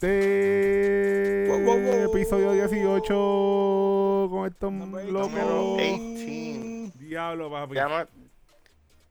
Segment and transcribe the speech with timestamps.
[0.00, 2.10] Wow, wow, wow.
[2.14, 5.30] Episodio 18 con estos Number locos.
[5.32, 6.98] Número 18.
[7.00, 7.74] Diablo, papi.
[7.74, 8.08] Ya, no-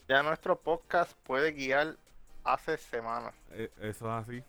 [0.08, 1.98] ya nuestro podcast puede guiar
[2.46, 3.34] hace semanas.
[3.52, 4.43] Eh, Eso es así.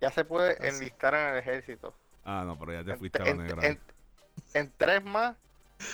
[0.00, 0.66] Ya se puede Así.
[0.76, 1.92] enlistar en el ejército.
[2.24, 3.66] Ah, no, pero ya te En, fuiste a la en- negra.
[3.66, 3.80] en-
[4.54, 5.36] en tres más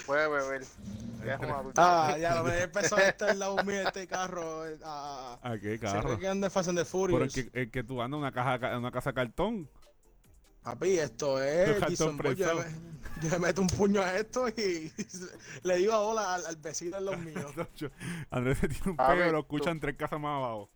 [0.06, 0.62] puede beber.
[1.76, 4.66] Ah, ya lo me empezó a estar el lado mío este carro.
[4.66, 6.18] eh, A, ¿A qué se carro?
[6.18, 7.36] que anda Fast and the Pero Furious.
[7.36, 9.68] el que, el que tú andas en una, caja, una casa de cartón.
[10.62, 11.78] Papi, esto es.
[11.80, 12.18] Jason.
[12.36, 12.64] Yo, le-
[13.22, 14.92] yo le meto un puño a esto y
[15.62, 17.52] le digo hola al, al vecino de los míos.
[18.30, 20.70] Andrés se tiene un ver, lo tú- escuchan tres casas más abajo.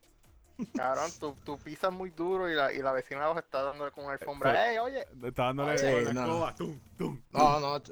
[0.75, 4.05] Cabrón, tú, tú pisas muy duro y la, y la vecina abajo está dándole con
[4.05, 4.53] una alfombra.
[4.53, 4.71] Sí.
[4.71, 5.07] ¡Ey, oye!
[5.25, 6.21] Está dándole Sí, con la no.
[6.23, 6.55] escoba.
[6.55, 7.21] Tum, tum.
[7.33, 7.83] No, no.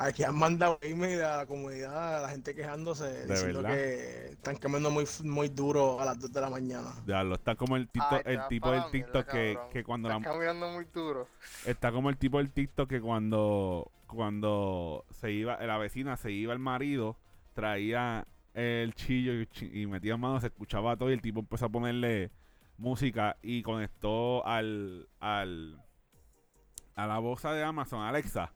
[0.00, 3.76] Aquí han mandado email a la comunidad, a la gente quejándose, diciendo verdad?
[3.76, 6.92] que están quemando muy, muy duro a las 2 de la mañana.
[7.04, 9.82] Ya lo está como el, tito- Ay, el tipo del la mierda, TikTok que, que
[9.84, 11.26] cuando Estás la, caminando muy duro.
[11.66, 16.52] Está como el tipo del TikTok que cuando, cuando se iba, la vecina se iba
[16.52, 17.16] el marido,
[17.54, 19.32] traía el chillo
[19.72, 22.30] y, metía mano, se escuchaba todo y el tipo empezó a ponerle
[22.76, 25.82] música y conectó al, al
[26.94, 28.52] a la voz de Amazon, Alexa.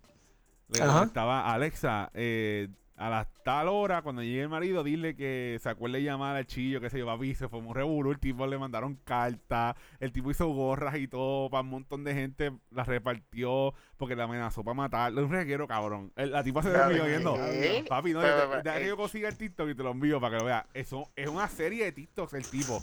[0.73, 0.99] Le Ajá.
[1.01, 5.99] conectaba Alexa, eh, a la tal hora, cuando llegue el marido, dile que se acuerde
[5.99, 8.59] de llamar al chillo, que se yo, papi, se fue un revolú, el tipo le
[8.59, 13.75] mandaron cartas, el tipo hizo gorras y todo, para un montón de gente, las repartió,
[13.97, 16.13] porque le amenazó para matarlo, un reguero cabrón.
[16.15, 17.35] El- la tipa se desvió viendo.
[17.35, 17.85] ¿qué?
[17.89, 18.89] Papi, no, deja que eh.
[18.89, 20.65] yo consiga el TikTok y te lo envío para que lo veas.
[20.73, 22.81] Eso es una serie de TikToks el tipo.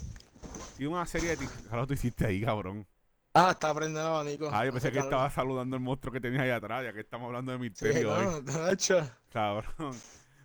[0.76, 1.68] Tiene una serie de TikToks.
[1.68, 2.86] ¿Qué tú hiciste ahí, cabrón?
[3.32, 4.50] Ah, está prendiendo el abanico.
[4.52, 5.12] Ah, yo pensé Hace que calor.
[5.12, 8.12] estaba saludando al monstruo que tenías ahí atrás, ya que estamos hablando de Sí, misterio
[8.12, 8.42] hoy.
[8.44, 9.08] no, hecho.
[9.32, 9.94] Cabrón.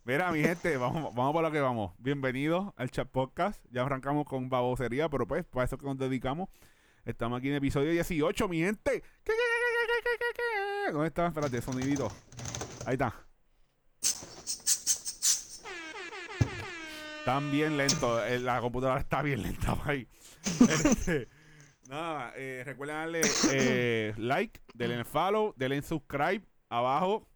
[0.04, 1.94] Mira, mi gente, vamos, vamos para lo que vamos.
[1.98, 3.60] Bienvenidos al chat podcast.
[3.72, 6.48] Ya arrancamos con babosería, pero pues, para eso que nos dedicamos.
[7.06, 8.92] Estamos aquí en episodio 18, mi gente.
[9.02, 10.42] ¿Qué, qué, qué, qué, qué, qué, qué,
[10.86, 10.92] qué?
[10.92, 11.26] ¿Dónde está?
[11.28, 12.08] Espérate, sonidito.
[12.86, 13.16] Ahí está.
[17.20, 18.22] Están bien lentos.
[18.28, 20.08] eh, La computadora está bien lenta ahí.
[20.70, 21.28] Este,
[21.88, 27.28] nada, eh, recuerden darle eh, like, denle follow, denle subscribe abajo,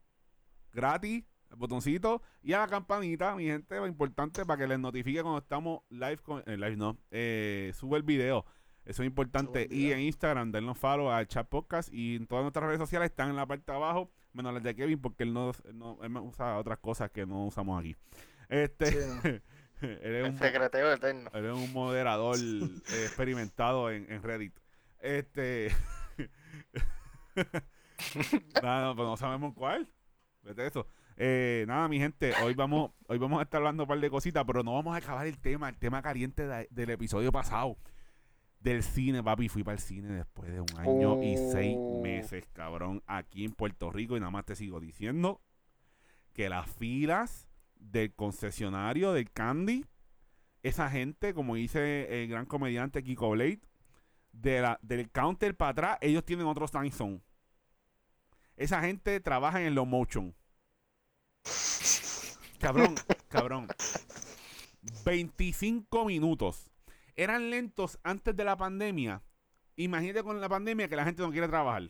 [0.71, 5.21] gratis, el botoncito y a la campanita, mi gente, lo importante para que les notifique
[5.21, 8.45] cuando estamos live, con, eh, live no, eh, sube el video.
[8.85, 9.67] Eso es importante.
[9.69, 13.29] Y en Instagram, denle follow al chat podcast y en todas nuestras redes sociales están
[13.29, 16.57] en la parte de abajo, menos las de Kevin, porque él no, no él usa
[16.57, 17.95] otras cosas que no usamos aquí.
[18.47, 19.21] Este, Sí, no.
[20.03, 21.29] él es El un secreteo eterno.
[21.34, 24.53] Eres un moderador eh, experimentado en, en Reddit.
[25.00, 25.72] Este.
[28.62, 29.88] nada, no, pues no sabemos cuál.
[30.44, 30.88] Vete eso.
[31.18, 34.45] Eh, nada, mi gente, hoy vamos, hoy vamos a estar hablando un par de cositas,
[34.45, 37.78] pero no vamos a acabar el tema, el tema caliente de- del episodio pasado.
[38.62, 39.47] Del cine, papi.
[39.50, 42.01] Fui para el cine después de un año y seis Oh.
[42.01, 44.18] meses, cabrón, aquí en Puerto Rico.
[44.18, 45.41] Y nada más te sigo diciendo
[46.34, 47.48] que las filas
[47.79, 49.85] del concesionario del Candy
[50.63, 53.62] esa gente, como dice el gran comediante Kiko Blade,
[54.31, 57.22] de la, del counter para atrás, ellos tienen otro time zone.
[58.57, 60.35] Esa gente trabaja en low motion.
[62.59, 62.95] Cabrón,
[63.29, 63.68] cabrón.
[65.06, 66.69] 25 minutos.
[67.15, 69.24] Eran lentos antes de la pandemia.
[69.77, 71.89] Imagínate con la pandemia que la gente no quiere trabajar.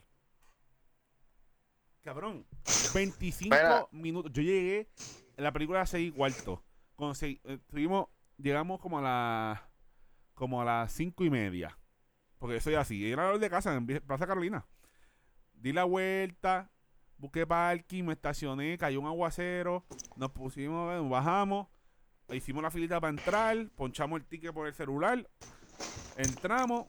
[2.02, 2.46] Cabrón.
[2.94, 3.88] 25 Espera.
[3.92, 4.31] minutos.
[4.31, 4.90] Yo llegué
[5.39, 6.59] la película a 6 cuartos.
[6.95, 7.59] Cuando se- eh,
[8.38, 9.62] llegamos como a las
[10.33, 11.77] como a las cinco y media.
[12.38, 13.12] Porque yo soy así.
[13.12, 14.65] Era la hora de casa en Plaza Carolina.
[15.53, 16.71] Di la vuelta,
[17.18, 21.68] busqué parking, me estacioné, cayó un aguacero, nos pusimos, bajamos,
[22.31, 25.30] hicimos la filita para entrar, ponchamos el ticket por el celular,
[26.15, 26.86] entramos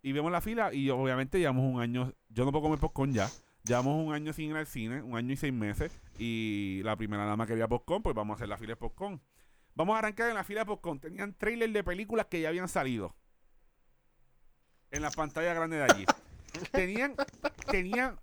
[0.00, 3.28] y vemos la fila y obviamente llevamos un año, yo no puedo comer popcorn ya,
[3.64, 7.24] llevamos un año sin ir al cine, un año y seis meses y la primera
[7.24, 9.20] dama quería popcorn, pues vamos a hacer la fila de popcorn.
[9.74, 12.68] Vamos a arrancar en la fila de popcorn, tenían trailer de películas que ya habían
[12.68, 13.16] salido
[14.90, 16.06] en la pantalla grande de allí.
[16.70, 17.16] Tenían,
[17.68, 18.16] tenían,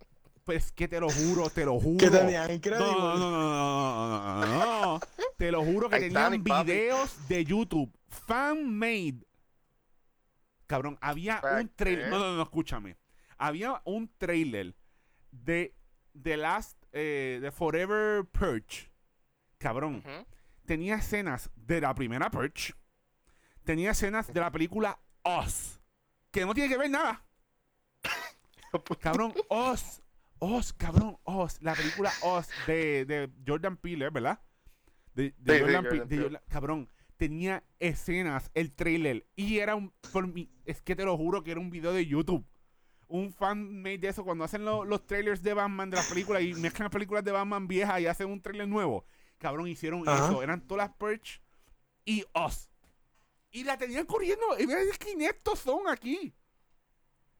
[0.45, 1.97] pues que te lo juro, te lo juro.
[1.97, 2.47] ¿Qué tenían?
[2.47, 2.85] No, Increíble.
[2.85, 4.99] no, no, no, no, no, no, no, no.
[5.38, 9.25] Te lo juro que tenían videos de YouTube fan-made.
[10.65, 12.09] Cabrón, había ¿Para un trailer.
[12.09, 12.95] No, no, no, escúchame.
[13.38, 14.73] Había un trailer
[15.31, 15.74] de
[16.22, 18.92] The Last, eh, de Forever Purge.
[19.57, 20.04] Cabrón,
[20.66, 22.74] tenía escenas de la primera Purge.
[23.63, 25.80] Tenía escenas de la película Us.
[26.31, 27.25] Que no tiene que ver nada.
[29.00, 30.01] Cabrón, Oz.
[30.39, 31.62] Oz, cabrón, Oz.
[31.62, 34.39] La película Oz de, de Jordan Peele, ¿verdad?
[35.13, 36.18] De, de Sí, sí, Jordan de.
[36.18, 41.16] Jordan- cabrón, tenía escenas, el trailer, y era un, por mi, es que te lo
[41.18, 42.44] juro que era un video de YouTube.
[43.13, 46.42] Un fan made de eso cuando hacen lo- los trailers de Batman de las películas
[46.44, 49.04] y mezclan las películas de Batman viejas y hacen un trailer nuevo.
[49.38, 50.28] Cabrón, hicieron Ajá.
[50.28, 50.42] eso.
[50.42, 51.42] Eran todas las Perch
[52.06, 52.69] y Us.
[53.52, 54.46] Y la tenían corriendo.
[54.58, 56.34] Y mira qué ineptos son aquí.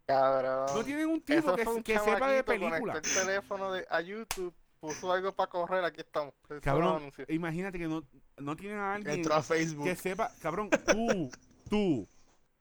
[0.06, 0.66] Cabrón.
[0.76, 2.96] No tienen un tipo que, fue un que sepa de película.
[2.96, 6.34] El teléfono de, a YouTube, puso algo para correr, aquí estamos.
[6.62, 8.04] Cabrón, imagínate que no,
[8.38, 9.86] no tienen a alguien Entró a Facebook.
[9.86, 11.32] que sepa, cabrón, tú,
[11.70, 12.08] tú,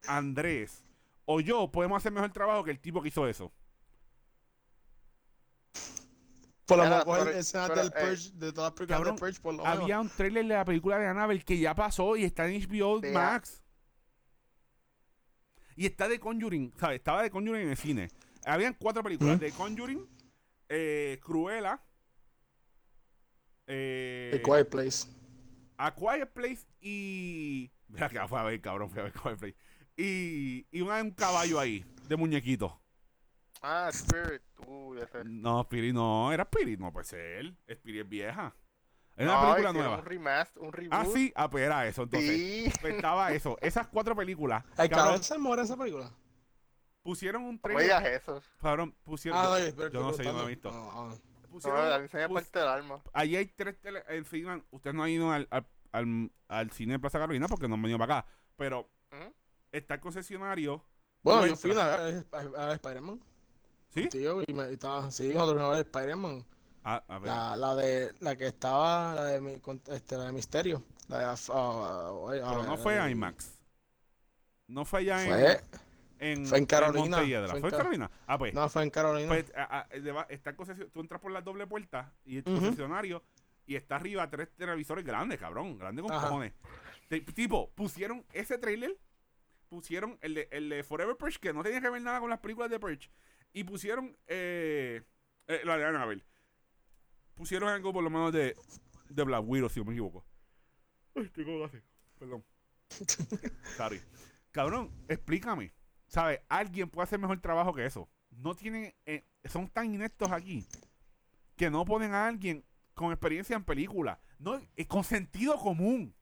[0.06, 0.84] Andrés
[1.32, 3.52] o yo podemos hacer mejor trabajo que el tipo que hizo eso.
[6.66, 9.62] Por lo pero, del eh, Purge, de todas las películas cabrón, de Purge, por lo
[9.62, 9.80] menos.
[9.80, 13.00] Había un trailer de la película de Annabelle que ya pasó y está en HBO.
[13.12, 13.62] Max.
[15.76, 16.96] Y está de Conjuring, ¿sabes?
[16.96, 18.08] Estaba de Conjuring en el cine.
[18.44, 20.04] Habían cuatro películas: de Conjuring,
[20.68, 21.80] eh, Cruella,
[23.68, 25.06] eh, The Quiet Place.
[25.76, 27.70] A Quiet Place y.
[27.86, 29.56] Mira que fue a ver, cabrón, fue a ver Quiet Place.
[29.96, 32.80] Y, y una- un caballo ahí, de muñequito.
[33.62, 34.42] Ah, Spirit.
[34.66, 35.22] Uy, ese.
[35.24, 37.54] No, Spirit no, era Spirit, no puede ser.
[37.66, 38.54] Spirit es vieja.
[39.16, 39.98] Es una No, película nueva.
[39.98, 40.92] Un remaster, un reboot.
[40.94, 42.30] Ah, sí, ah, pues era eso, entonces.
[42.30, 42.72] Sí.
[42.80, 43.58] Pues estaba eso.
[43.60, 44.64] Esas cuatro películas.
[44.70, 46.10] ¿El cabrón, cabrón se muere esa película?
[47.02, 47.84] pusieron un trailer.
[47.84, 48.42] digas eso.
[48.60, 49.38] Cabrón, pusieron.
[49.42, 50.70] Ah, pero yo no sé, yo no he visto.
[50.70, 51.14] No, ah.
[51.42, 53.02] No, pusieron- a mí se me pus- parte el alma.
[53.12, 54.62] Ahí hay tres tele encima.
[54.70, 57.82] Usted no ha ido al, al, al- al cine de Plaza Carolina porque no han
[57.82, 58.28] venido para acá.
[58.56, 59.34] Pero Ujú.
[59.72, 60.84] Está el concesionario.
[61.22, 62.24] Bueno, yo fui a
[62.56, 63.20] a Spider-Man.
[63.90, 64.08] ¿Sí?
[64.08, 66.44] Tío, y me estaba, sí, nosotros ver Spider-Man.
[66.84, 67.28] Ah, a ver.
[67.28, 70.82] La, la de, la que estaba, la de, mi- este, la de Misterio.
[71.08, 73.58] La de, ah, ah, Pero no fue eh, IMAX.
[74.68, 75.60] No fue allá en, Fue,
[76.20, 77.16] en, fue en Carolina.
[77.18, 78.10] Fue en ¿Fue en Ca- Carolina?
[78.26, 78.54] Ah, pues.
[78.54, 79.28] no, fue en Carolina.
[79.28, 80.54] pues a- a- está.
[80.92, 83.22] Tú entras por la doble puerta y el concesionario
[83.66, 85.76] y está arriba tres televisores grandes, cabrón.
[85.76, 86.52] Grandes con cojones.
[87.34, 88.96] Tipo, pusieron ese trailer,
[89.70, 92.40] pusieron el de, el de Forever Purge, que no tenía que ver nada con las
[92.40, 93.10] películas de Purge,
[93.54, 95.02] y pusieron eh,
[95.46, 96.24] eh, la de Annabelle.
[97.34, 98.54] Pusieron algo por lo menos de,
[99.08, 100.26] de Black Widow, si no me equivoco.
[101.14, 101.82] Ay, tengo gases.
[102.18, 102.44] Perdón.
[103.76, 104.02] Sorry.
[104.50, 105.72] Cabrón, explícame.
[106.08, 106.40] ¿Sabes?
[106.48, 108.10] Alguien puede hacer mejor trabajo que eso.
[108.30, 108.92] No tienen.
[109.06, 110.66] eh, son tan ineptos aquí
[111.56, 112.64] que no ponen a alguien
[112.94, 114.20] con experiencia en película.
[114.38, 116.14] No, con sentido común.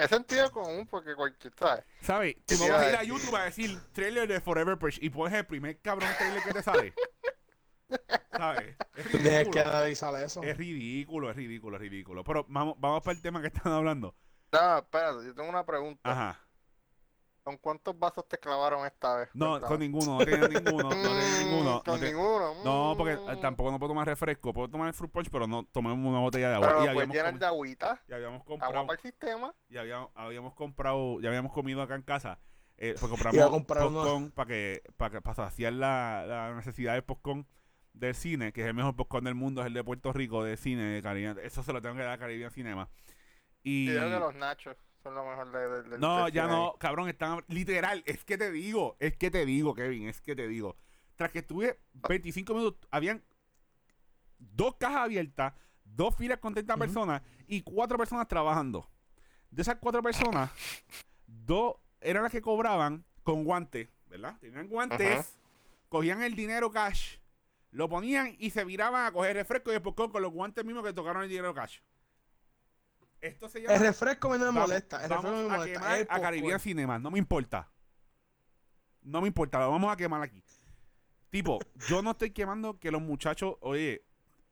[0.00, 1.84] Es sentido común porque cualquier, ¿sabes?
[2.00, 2.34] ¿Sabes?
[2.46, 3.14] Tú ¿Qué no te vas a ir a decir?
[3.14, 6.62] YouTube a decir trailer de Forever Purge y pones el primer cabrón trailer que te
[6.62, 6.94] sale.
[8.32, 8.76] ¿Sabes?
[8.94, 10.42] Es que analizar eso.
[10.42, 12.24] Es ridículo, es ridículo, es ridículo.
[12.24, 14.14] Pero vamos, vamos para el tema que están hablando.
[14.52, 16.10] No, espérate, yo tengo una pregunta.
[16.10, 16.40] Ajá.
[17.42, 19.30] ¿Con cuántos vasos te clavaron esta vez?
[19.34, 19.68] No, Cuéntame.
[19.68, 21.64] con ninguno, no tenía ninguno, no tenía ninguno.
[21.64, 22.54] No, Con te- ninguno.
[22.64, 23.30] no, porque mm.
[23.30, 24.52] eh, tampoco no puedo tomar refresco.
[24.52, 26.68] Puedo tomar el fruit punch, pero no tomemos una botella de agua.
[26.68, 29.54] Pero y habíamos, llenar de agüita, y habíamos agua comprado, para el sistema.
[29.68, 32.38] y habíamos, habíamos comprado, ya habíamos comido acá en casa.
[32.76, 37.46] Eh, pues compramos popcorn para que, para que para saciar la, la necesidad del popcorn
[37.92, 40.56] del cine, que es el mejor popcorn del mundo, es el de Puerto Rico de
[40.56, 41.38] cine de Caribbean.
[41.42, 42.88] Eso se lo tengo que dar a Caribbean Cinema.
[43.62, 47.08] Y yo que los nachos son lo mejor de, de- del no, ya no, cabrón,
[47.08, 50.76] están literal, es que te digo, es que te digo, Kevin, es que te digo.
[51.16, 51.78] Tras que estuve
[52.08, 53.22] 25 minutos, habían
[54.38, 55.54] dos cajas abiertas,
[55.84, 56.80] dos filas con 30 Ujú.
[56.80, 58.88] personas y cuatro personas trabajando.
[59.50, 60.50] De esas cuatro personas,
[61.26, 64.38] dos eran las que cobraban con guantes, ¿verdad?
[64.40, 65.36] Tenían guantes,
[65.88, 67.16] cogían el dinero cash,
[67.70, 70.92] lo ponían y se viraban a coger refresco y popcorn con los guantes mismos que
[70.92, 71.80] tocaron el dinero cash.
[73.20, 75.02] Esto se llama El refresco me no me molesta.
[75.02, 75.80] El vamos refresco me a molesta.
[75.80, 76.60] quemar el a Caribbean.
[76.60, 77.70] Cinema, no me importa.
[79.02, 80.42] No me importa, lo vamos a quemar aquí.
[81.30, 81.58] Tipo,
[81.88, 84.04] yo no estoy quemando que los muchachos, oye,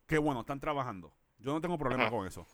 [0.06, 1.12] qué bueno, están trabajando.
[1.38, 2.12] Yo no tengo problema Ajá.
[2.12, 2.46] con eso.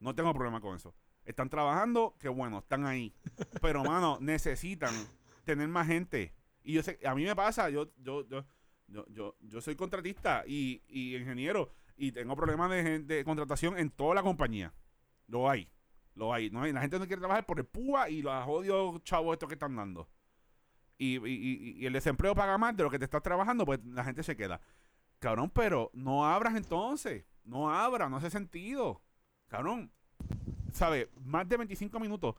[0.00, 0.94] No tengo problema con eso.
[1.24, 3.14] Están trabajando, qué bueno, están ahí.
[3.60, 4.94] Pero, mano, necesitan
[5.44, 6.34] tener más gente.
[6.62, 8.44] Y yo sé, a mí me pasa, yo, yo, yo,
[8.88, 13.90] yo, yo, yo soy contratista y, y ingeniero y tengo problemas de, de contratación en
[13.90, 14.72] toda la compañía.
[15.26, 15.68] Lo hay.
[16.14, 16.50] Lo hay.
[16.50, 16.72] No hay.
[16.72, 19.74] La gente no quiere trabajar por el púa y los odios chavos estos que están
[19.76, 20.08] dando.
[20.96, 24.04] Y, y- y- el desempleo paga más de lo que te estás trabajando, pues la
[24.04, 24.60] gente se queda.
[25.18, 27.24] Cabrón, pero no abras entonces.
[27.44, 29.02] No abras, no hace sentido.
[29.48, 29.90] Cabrón,
[30.72, 31.08] ¿sabes?
[31.24, 32.34] Más de 25 minutos.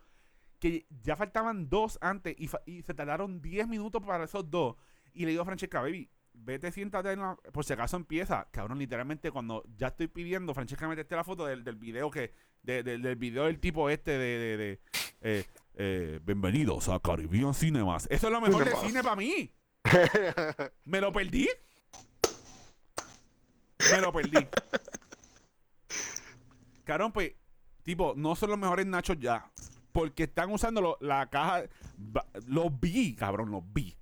[0.59, 4.75] Que ya faltaban dos antes y, y se tardaron 10 minutos para esos dos.
[5.13, 8.47] Y le digo a Francesca, baby, vete, siéntate, en la- por si acaso empieza.
[8.51, 12.33] Cabrón, literalmente cuando ya estoy pidiendo, Francesca me metiste la foto del, del video que,
[12.63, 14.79] de- de- del video del tipo este de, de, de,
[15.21, 18.07] eh, eh, bienvenidos a Caribbean Cinemas.
[18.09, 19.51] Eso es lo mejor de cine para mí.
[20.85, 21.47] ¿Me lo perdí?
[23.91, 24.47] Me lo perdí.
[26.83, 27.33] Cabrón, pues,
[27.83, 29.51] tipo, no son los mejores nachos ya.
[29.91, 31.63] Porque están usando lo- la caja.
[32.47, 33.95] Los vi, cabrón, los vi.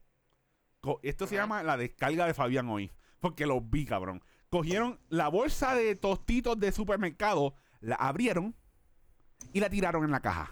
[1.02, 2.92] Esto se llama la descarga de Fabián hoy.
[3.20, 4.22] Porque los vi, cabrón.
[4.50, 8.56] Cogieron la bolsa de tostitos de supermercado, la abrieron
[9.54, 10.52] y la tiraron en la caja.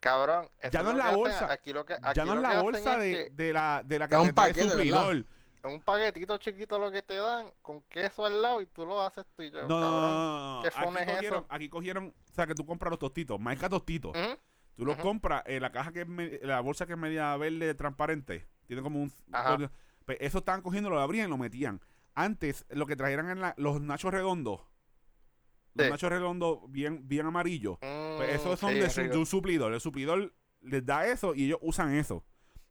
[0.00, 1.50] Cabrón, Ya no es la bolsa.
[1.52, 4.30] Aquí lo que, ya no es la bolsa de, de la de la Es un
[4.32, 4.72] paquete, ¿verdad?
[4.76, 5.24] suplidor.
[5.64, 9.24] un paquetito chiquito lo que te dan con queso al lado y tú lo haces
[9.34, 9.66] tú y yo.
[9.66, 10.10] No, no, no, cabrón.
[10.12, 10.62] no, no.
[10.62, 11.46] ¿Qué Aquí es cogieron, eso?
[11.48, 14.16] aquí cogieron, o sea, que tú compras los tostitos, marca tostitos.
[14.76, 17.74] Tú los compras, eh, la caja que es me- la bolsa que es media verde
[17.74, 19.12] transparente, tiene como un...
[19.32, 19.70] Ajá.
[20.04, 21.80] Pues eso estaban cogiendo, lo abrían y lo metían.
[22.14, 24.60] Antes, lo que trajeran en la, los nachos redondos,
[25.74, 25.90] los Sí.
[25.90, 29.12] nachos redondos bien, bien amarillos, pues Mm, esos son sí, de, su- rico.
[29.14, 29.72] de un suplidor.
[29.72, 32.24] El suplidor les da eso y ellos usan eso.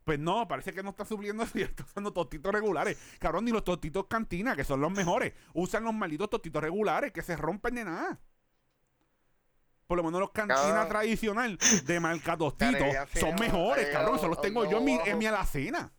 [0.04, 2.98] Pues no, parece que no está supliendo eso y está usando tostitos regulares.
[3.20, 5.34] Cabrón, ni los tostitos cantina, que son los mejores.
[5.54, 8.20] Usan los malditos tostitos regulares que se rompen de nada.
[9.88, 10.90] Por lo menos los cantina Cabrón.
[10.90, 14.18] tradicional de marca son mejores, cabrón.
[14.18, 15.92] Eso los tengo yo en mi, en alacena.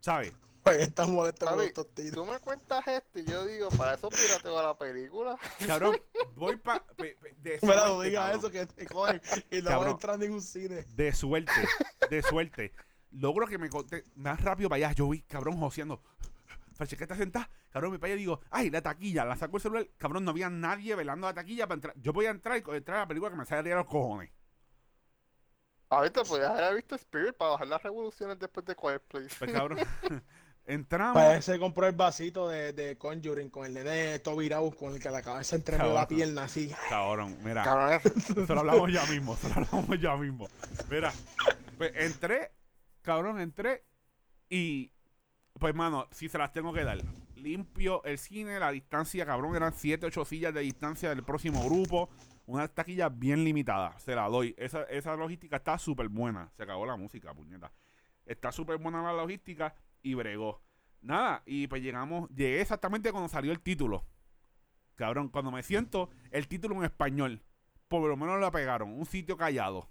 [0.00, 0.32] ¿Sabes?
[0.62, 2.14] Pues estás molesto con los tostitos.
[2.14, 5.38] Tú me cuentas esto y yo digo, para eso pirateo la película.
[5.64, 5.96] Cabrón,
[6.34, 6.84] voy para.
[7.38, 8.38] De suerte, digas cabrón.
[8.38, 10.84] eso que te cogen y no van a entrar a ningún cine.
[10.94, 11.52] De suerte,
[12.10, 12.72] de suerte.
[13.12, 14.94] Logro que me conté más rápido para allá.
[14.94, 16.02] Yo vi, cabrón, joseando.
[16.76, 17.48] Francesca está sentada.
[17.70, 19.24] Cabrón, me para allá y digo, ay, la taquilla.
[19.24, 19.88] La saco el celular.
[19.96, 21.94] Cabrón, no había nadie velando la taquilla para entrar.
[21.96, 24.30] Yo voy a entrar y entrar a la película que me sale a los cojones.
[25.88, 29.36] Ahorita podías haber visto Spirit para bajar las revoluciones después de Quiet Place.
[29.38, 29.78] Pues, cabrón,
[30.66, 31.14] entramos.
[31.14, 35.00] Para ese compró el vasito de, de Conjuring con el nene todo virado con el
[35.00, 35.94] que la cabeza entre Cabrón.
[35.94, 36.74] la pierna así.
[36.88, 37.62] Cabrón, mira.
[37.62, 40.48] Cabrón, Eso lo hablamos ya mismo, eso lo hablamos ya mismo.
[40.90, 41.12] Mira,
[41.78, 42.50] pues entré,
[43.02, 43.84] cabrón, entré
[44.48, 44.92] y,
[45.58, 46.98] pues, mano, si se las tengo que dar.
[47.36, 52.08] Limpio el cine, la distancia, cabrón, eran 7, 8 sillas de distancia del próximo grupo.
[52.46, 54.54] Una taquilla bien limitada, se la doy.
[54.56, 56.50] Esa, esa logística está súper buena.
[56.56, 57.72] Se acabó la música, puñeta.
[58.24, 60.62] Está súper buena la logística y bregó.
[61.00, 64.04] Nada, y pues llegamos, llegué exactamente cuando salió el título.
[64.94, 67.42] Cabrón, cuando me siento, el título en español
[67.88, 68.90] por lo menos la pegaron.
[68.90, 69.88] Un sitio callado.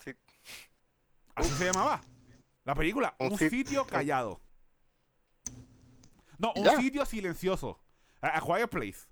[0.00, 0.12] sí,
[1.34, 2.00] Así se llamaba.
[2.68, 3.16] La película.
[3.18, 4.42] Un Un, sit- sitio callado.
[6.36, 6.76] No, un Ya.
[6.78, 7.80] sitio silencioso.
[8.20, 9.08] A, a Quiet Place.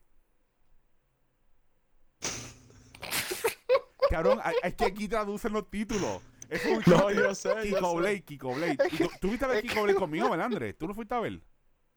[4.11, 6.21] Cabrón, es que aquí traducen los títulos.
[6.51, 7.97] Es un No, yo sé, yo Kiko sé.
[7.97, 8.77] Blake, Kiko Blake.
[8.93, 10.77] Y tú, tú fuiste a ver Kiko Blake conmigo, ¿verdad, Andrés?
[10.77, 11.41] ¿Tú lo fuiste a ver?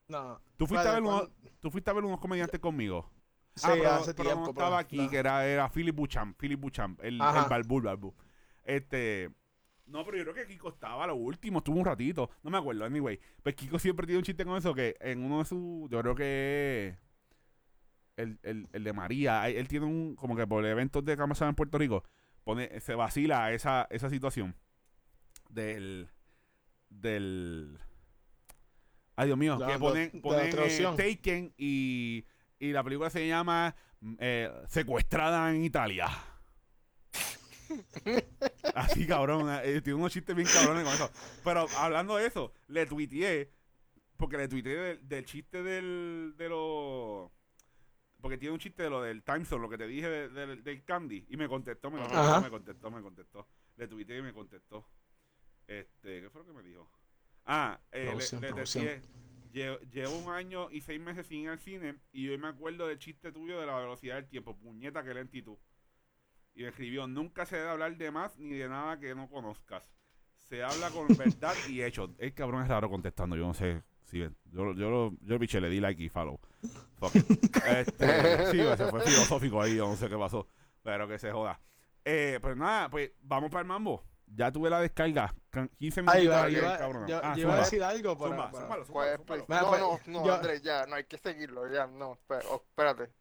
[0.07, 0.41] No.
[0.55, 3.11] ¿Tú fuiste, a ver unos, tú fuiste a ver unos comediantes conmigo?
[3.55, 4.45] Sí, ah, pero, hace pero tiempo.
[4.45, 5.09] no estaba pero- aquí, no.
[5.09, 7.43] que era, era Philip Buchamp, Philip Buchamp, el, Ajá.
[7.43, 8.15] el Balbú, el Balbú.
[8.63, 9.29] Este,
[9.89, 12.85] no, pero yo creo que Kiko estaba lo último, estuvo un ratito, no me acuerdo,
[12.85, 13.19] anyway.
[13.43, 16.15] Pues Kiko siempre tiene un chiste con eso, que en uno de sus, yo creo
[16.15, 16.95] que
[18.17, 21.49] el, el, el de María, él él tiene un, como que por eventos de Camasada
[21.49, 22.03] en Puerto Rico,
[22.43, 24.55] pone, se vacila esa, esa situación
[25.49, 26.09] del,
[26.89, 27.79] del,
[29.15, 30.93] ay Dios mío, La- que la- ponen, la ponen eh.
[30.97, 32.25] Taken y,
[32.59, 33.75] y la película se llama
[34.19, 36.07] eh, Secuestrada en Italia.
[38.75, 39.47] Así, cabrón.
[39.63, 41.09] eh, tiene unos chistes bien cabrones con eso.
[41.43, 43.51] Pero hablando de eso, le tuiteé.
[44.17, 47.31] Porque le tuiteé del, del chiste del, de los.
[48.21, 50.63] Porque tiene un chiste de lo del time zone, lo que te dije de- del-
[50.63, 51.25] del candy.
[51.29, 52.41] Y me contestó, me contestó, Ajá.
[52.41, 53.47] me contestó, me contestó.
[53.77, 54.85] Le tuiteé y me contestó.
[55.67, 56.89] Este, ¿qué fue lo que me dijo?
[57.45, 59.01] Ah, eh, le-
[59.53, 62.87] "Lle- Llevo un año y seis meses sin ir al cine y hoy me acuerdo
[62.87, 64.55] del chiste tuyo de la velocidad del tiempo.
[64.57, 65.57] Puñeta, que lentitud.
[66.59, 69.81] Y escribió, nunca se debe hablar de más ni de nada que no conozcas.
[70.49, 72.09] Se habla con verdad y hechos.
[72.17, 73.81] El cabrón es raro contestando, yo no sé.
[74.03, 74.35] si ven.
[74.51, 76.37] yo, yo, lo- yo biche, le di like y follow.
[76.99, 77.13] Fuck.
[77.65, 80.49] Este, sí, se fue filosófico ahí, yo no sé qué pasó.
[80.83, 81.61] Pero que se joda.
[82.03, 84.03] Eh, pues nada, pues vamos para el mambo.
[84.27, 85.33] Ya tuve la descarga.
[85.51, 86.19] Can- 15 minutos.
[86.19, 87.07] Ahí va, ahí, yo, cabrón.
[87.07, 88.29] yo- Ah, yo iba a decir algo, pero.
[88.31, 89.45] Zumba, zúmbalo, zúmbalo, zúmbalo.
[89.47, 92.43] Mira, No, pues, no, no, yo- Andrés, ya, no hay que seguirlo, ya, no, espera-
[92.49, 93.13] oh, espérate.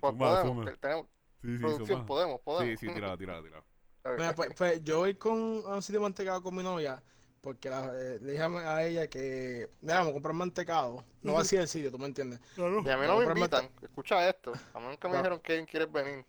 [0.00, 1.06] Zumba, podemos, tenemos
[1.44, 2.80] Sí, sí, producción, podemos, podemos.
[2.80, 2.92] Sí, sí.
[2.92, 2.96] Ok,
[4.18, 4.36] Mira, ok.
[4.36, 7.02] pues, pues, yo voy con, a un sitio de mantecado con mi novia
[7.40, 11.04] porque la- eh, le dije a ella que, mira, vamos a comprar mantecado.
[11.22, 12.40] No va a decir el sitio, tú me entiendes.
[12.56, 12.60] Y
[12.90, 14.52] a mí no me invitan, escucha esto.
[14.72, 16.24] A mí nunca me dijeron quién quieres venir.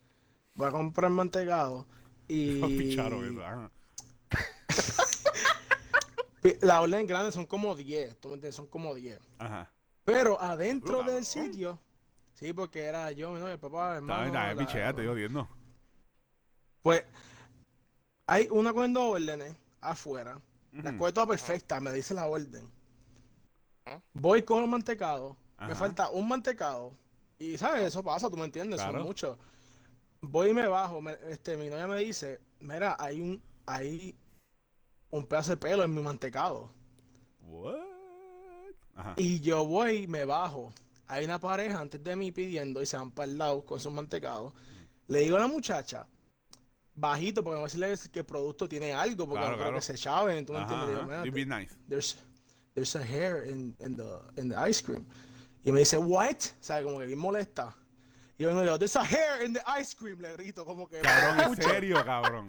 [0.56, 1.86] Voy a comprar mantecado
[2.28, 2.60] y
[6.62, 9.20] las órdenes grandes son como 10, tú me entiendes, son como 10.
[9.40, 9.72] Ajá.
[10.04, 11.80] Pero adentro del sitio,
[12.36, 14.26] sí, porque era yo, mi novia, el papá, hermano.
[14.28, 15.50] está bien, pichea, te jodiendo.
[16.82, 17.04] Pues
[18.28, 20.40] hay una con dos órdenes afuera.
[20.72, 22.70] La escoge toda perfecta, me dice la orden.
[24.14, 25.70] Voy con el mantecado, Ajá.
[25.70, 26.92] me falta un mantecado.
[27.40, 29.00] Y sabes, eso pasa, tú me entiendes, Claro.
[29.00, 29.38] son muchos.
[30.22, 31.02] voy y me bajo.
[31.02, 34.16] me- este, mi novia me dice, mira, hay un, hay
[35.12, 36.72] un pedazo de pelo en mi mantecado.
[37.42, 37.76] What?
[38.96, 39.14] Ajá.
[39.18, 40.74] Y yo voy y me bajo.
[41.08, 43.92] Hay una pareja antes de mí pidiendo y se van para el lado con sus
[43.94, 44.54] mantecados.
[45.08, 46.08] Le digo a la muchacha,
[46.96, 49.76] bajito, porque no decirle que el producto tiene algo, porque Claro, no creo claro.
[49.78, 50.46] que se chaven.
[50.46, 50.88] ¿tú me entiendes?
[50.88, 51.22] Le digo, ajá.
[51.22, 51.76] "Mira, You'd be nice.
[51.88, 52.18] there's,
[52.74, 55.06] there's a hair in, in, the, in the ice cream.
[55.64, 56.38] Y me dice, what?
[56.60, 56.84] ¿Sabes?
[56.86, 57.76] Como que bien molesta.
[58.38, 61.00] Y yo me digo, there's a hair in the ice cream, le grito, como que...
[61.02, 62.48] Cabrón, en serio, cabrón.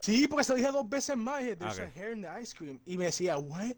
[0.00, 1.40] Sí, porque se lo dije dos veces más.
[1.40, 2.78] There's a hair in the ice cream.
[2.84, 3.72] Y me decía, what?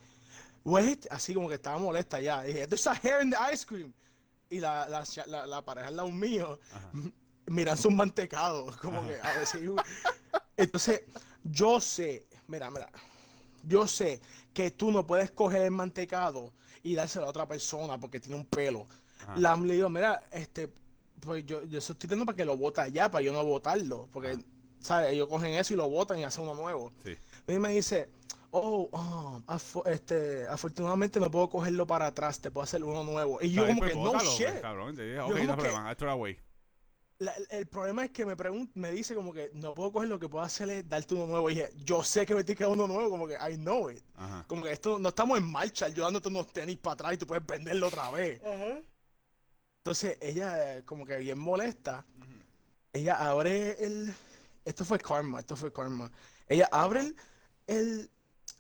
[0.66, 1.06] What?
[1.10, 2.44] Así como que estaba molesta ya.
[2.44, 3.92] Y dije, there's a hair in the ice cream.
[4.50, 6.58] Y la, la, la, la pareja al lado mío
[7.46, 8.76] miran sus mantecados.
[8.78, 9.58] Como que a ver si...
[10.56, 11.02] Entonces,
[11.44, 12.90] yo sé, mira, mira.
[13.62, 14.20] Yo sé
[14.52, 18.46] que tú no puedes coger el mantecado y dárselo a otra persona porque tiene un
[18.46, 18.88] pelo.
[19.22, 19.36] Ajá.
[19.36, 20.68] La, le digo, mira, este,
[21.20, 24.08] pues yo, yo estoy dando para que lo bota allá, para yo no botarlo.
[24.12, 24.36] Porque,
[24.80, 25.12] ¿sabes?
[25.12, 26.92] Ellos cogen eso y lo botan y hacen uno nuevo.
[27.04, 27.16] Sí.
[27.46, 28.08] Y me dice,
[28.60, 33.38] oh, oh, este, afortunadamente no puedo cogerlo para atrás, te puedo hacer uno nuevo.
[33.42, 34.46] Y yo como pues, que, no shit.
[34.48, 34.96] pues, cabrón.
[34.96, 36.38] Te dije, Yo ok, no como hay que- problema, throw it away.
[37.18, 40.08] La- el, el problema es que me pregun- me dice como que no puedo coger
[40.10, 41.48] lo que puedo hacer es darte uno nuevo.
[41.50, 43.88] Y dije, yo sé que me tienes que dar uno nuevo, como que I know
[43.90, 44.02] it.
[44.16, 44.44] Ajá.
[44.46, 47.26] Como que esto no estamos en marcha, yo dándote unos tenis para atrás y tú
[47.26, 48.40] puedes venderlo otra vez.
[49.84, 52.04] Entonces ella, eh, como que bien molesta,
[52.92, 54.12] ella abre el.
[54.64, 56.10] Esto fue karma, esto fue karma.
[56.48, 57.16] Ella abre el,
[57.66, 58.10] el,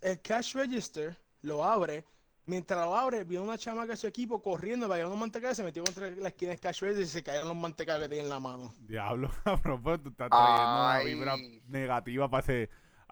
[0.00, 2.04] el cash register, lo abre.
[2.44, 5.64] Mientras lo abre, viene una chamaca de su equipo corriendo para llevar unos mantecados, se
[5.64, 8.30] metió contra la esquina del cash register y se cayeron los mantecados que tenía en
[8.30, 8.72] la mano.
[8.80, 12.70] Diablo, cabrón, pues tú estás trayendo una vibra negativa para ese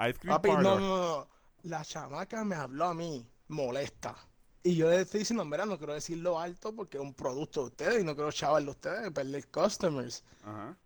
[0.09, 1.29] ice cream Papi, no, no, no.
[1.65, 4.15] La chamaca me habló a mí, molesta.
[4.63, 7.67] Y yo le estoy diciendo, mira, no quiero decirlo alto porque es un producto de
[7.67, 10.25] ustedes y no quiero chavarlo a ustedes, perder customers.
[10.43, 10.79] Ajá.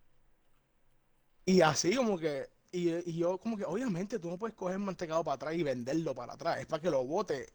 [1.45, 5.23] Y así como que, y, y yo como que, obviamente tú no puedes coger mantecado
[5.23, 7.47] para atrás y venderlo para atrás, es para que lo bote.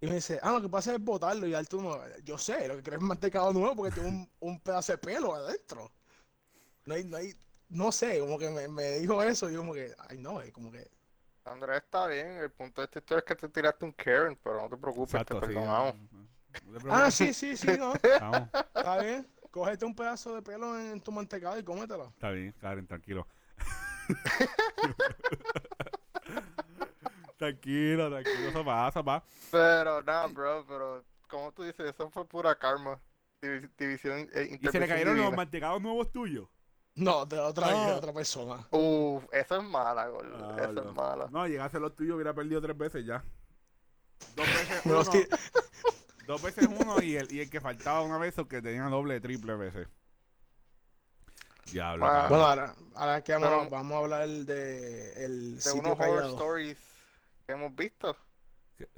[0.00, 1.98] Y me dice, ah, lo que pasa es botarlo y darte uno.
[2.22, 5.34] Yo sé, lo que quiero es mantecado nuevo porque tiene un, un pedazo de pelo
[5.34, 5.90] adentro.
[6.84, 7.34] No hay, no hay,
[7.68, 10.52] no sé, como que me, me dijo eso y yo como que, ay no, es
[10.52, 10.88] como que,
[11.44, 14.60] Andrés está bien, el punto de esta historia es que te tiraste un Karen, pero
[14.62, 15.52] no te preocupes, Exacto, te sí.
[15.54, 15.94] perdonamos.
[16.84, 19.26] No ah, sí, sí, sí, no, Vamos, está bien.
[19.50, 22.08] Cógete un pedazo de pelo en tu mantecado y cómetelo.
[22.08, 23.26] está bien, Karen, tranquilo.
[27.36, 29.22] tranquilo, tranquilo, eso pasa, pa.
[29.50, 32.98] Pero nada, bro, pero como tú dices, eso fue pura karma.
[33.40, 36.48] Divi- División, eh, Y se le cayeron los mantecados nuevos tuyos.
[36.96, 38.66] No, de otra, de otra persona.
[38.72, 40.36] Uf, eso es mala, gordo.
[40.50, 40.82] Ah, Eso no.
[40.90, 41.28] es mala.
[41.30, 43.22] No, llegase los tuyos, hubiera perdido tres veces ya.
[44.34, 45.04] Dos veces uno,
[46.26, 49.20] dos veces uno y el, y el que faltaba una vez, el que tenía doble,
[49.20, 49.86] triple veces.
[51.70, 52.26] Diablo, Ah.
[52.28, 53.70] Bueno, ahora, ahora que vamos, Bueno.
[53.70, 56.78] vamos a hablar de el De sitio unos horror stories
[57.46, 58.16] que hemos visto.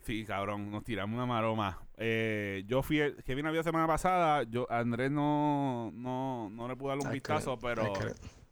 [0.02, 1.78] Sí, cabrón, nos tiramos una maroma.
[1.96, 6.76] Eh, yo fui, el, Kevin había semana pasada, yo a Andrés no, no, no le
[6.76, 7.92] pude dar un vistazo, pero,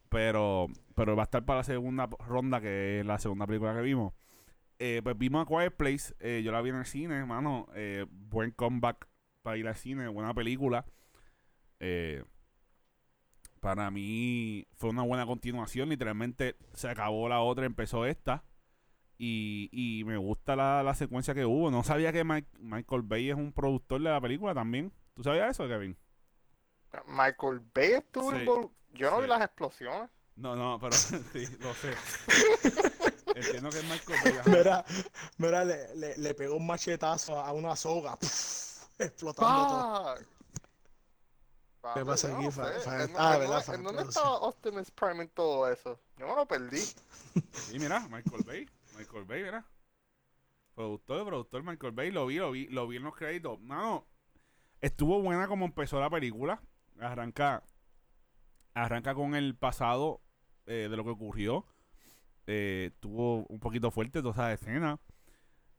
[0.09, 3.83] pero, pero va a estar para la segunda ronda, que es la segunda película que
[3.83, 4.15] vimos.
[4.79, 7.67] Eh, pues vimos a Quiet Place, eh, yo la vi en el cine, hermano.
[7.75, 9.07] eh, buen comeback
[9.43, 10.87] para ir al cine, buena película.
[11.81, 12.23] Eh,
[13.61, 18.45] para mí fue una buena continuación, literalmente se acabó la otra, empezó esta.
[19.19, 21.71] Y, y me gusta la, la secuencia que hubo.
[21.71, 24.93] No sabía que Mike- Michael Bay es un productor de la película también.
[25.15, 25.97] ¿Tú sabías eso, Kevin?
[27.07, 28.45] Michael Bay estuvo Sí,
[28.95, 29.23] Yo no sí.
[29.23, 30.09] vi las explosiones.
[30.37, 31.93] No, no, pero sí, lo sé.
[33.35, 34.33] Entiendo que es Michael Bay.
[34.39, 34.51] ajá.
[34.51, 34.85] Mira,
[35.39, 38.17] mira, le, le, le pegó un machetazo a una soga,
[38.99, 40.15] explotando todo.
[41.81, 42.51] Papi, pasa aquí, no.
[42.51, 44.09] Fa- ¿En, ah, en- verdad, en Fa- dónde sí.
[44.09, 46.01] estaba Optimus Prime en todo eso?
[46.17, 46.81] Yo me lo perdí.
[47.53, 48.69] Sí, mira, Michael Bay.
[48.97, 49.65] Michael Bay, mira.
[50.75, 52.11] Productor, productor Michael Bay.
[52.11, 53.61] Lo vi, lo vi, lo vi en los créditos.
[53.61, 54.07] No,
[54.81, 56.61] estuvo buena como empezó la película.
[57.01, 57.63] Arranca,
[58.75, 60.21] arranca con el pasado
[60.67, 61.65] eh, de lo que ocurrió.
[62.47, 64.99] Eh, estuvo un poquito fuerte toda esa escena.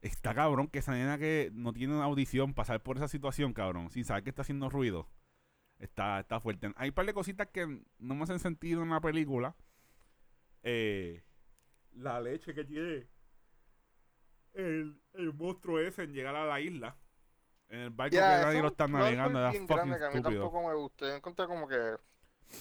[0.01, 3.89] Está cabrón que esa nena que no tiene una audición pasar por esa situación, cabrón,
[3.91, 5.07] sin saber que está haciendo ruido.
[5.79, 6.71] Está, está fuerte.
[6.75, 7.65] Hay un par de cositas que
[7.99, 9.55] no me hacen sentido en la película.
[10.61, 11.23] Eh,
[11.93, 13.07] la leche que tiene
[14.53, 16.97] el, el monstruo ese en llegar a la isla.
[17.69, 19.49] En el barco que nadie lo está es navegando.
[19.51, 20.41] Bien fucking que a mí estúpido.
[20.41, 21.07] tampoco me gustó.
[21.07, 21.95] Yo encontré como que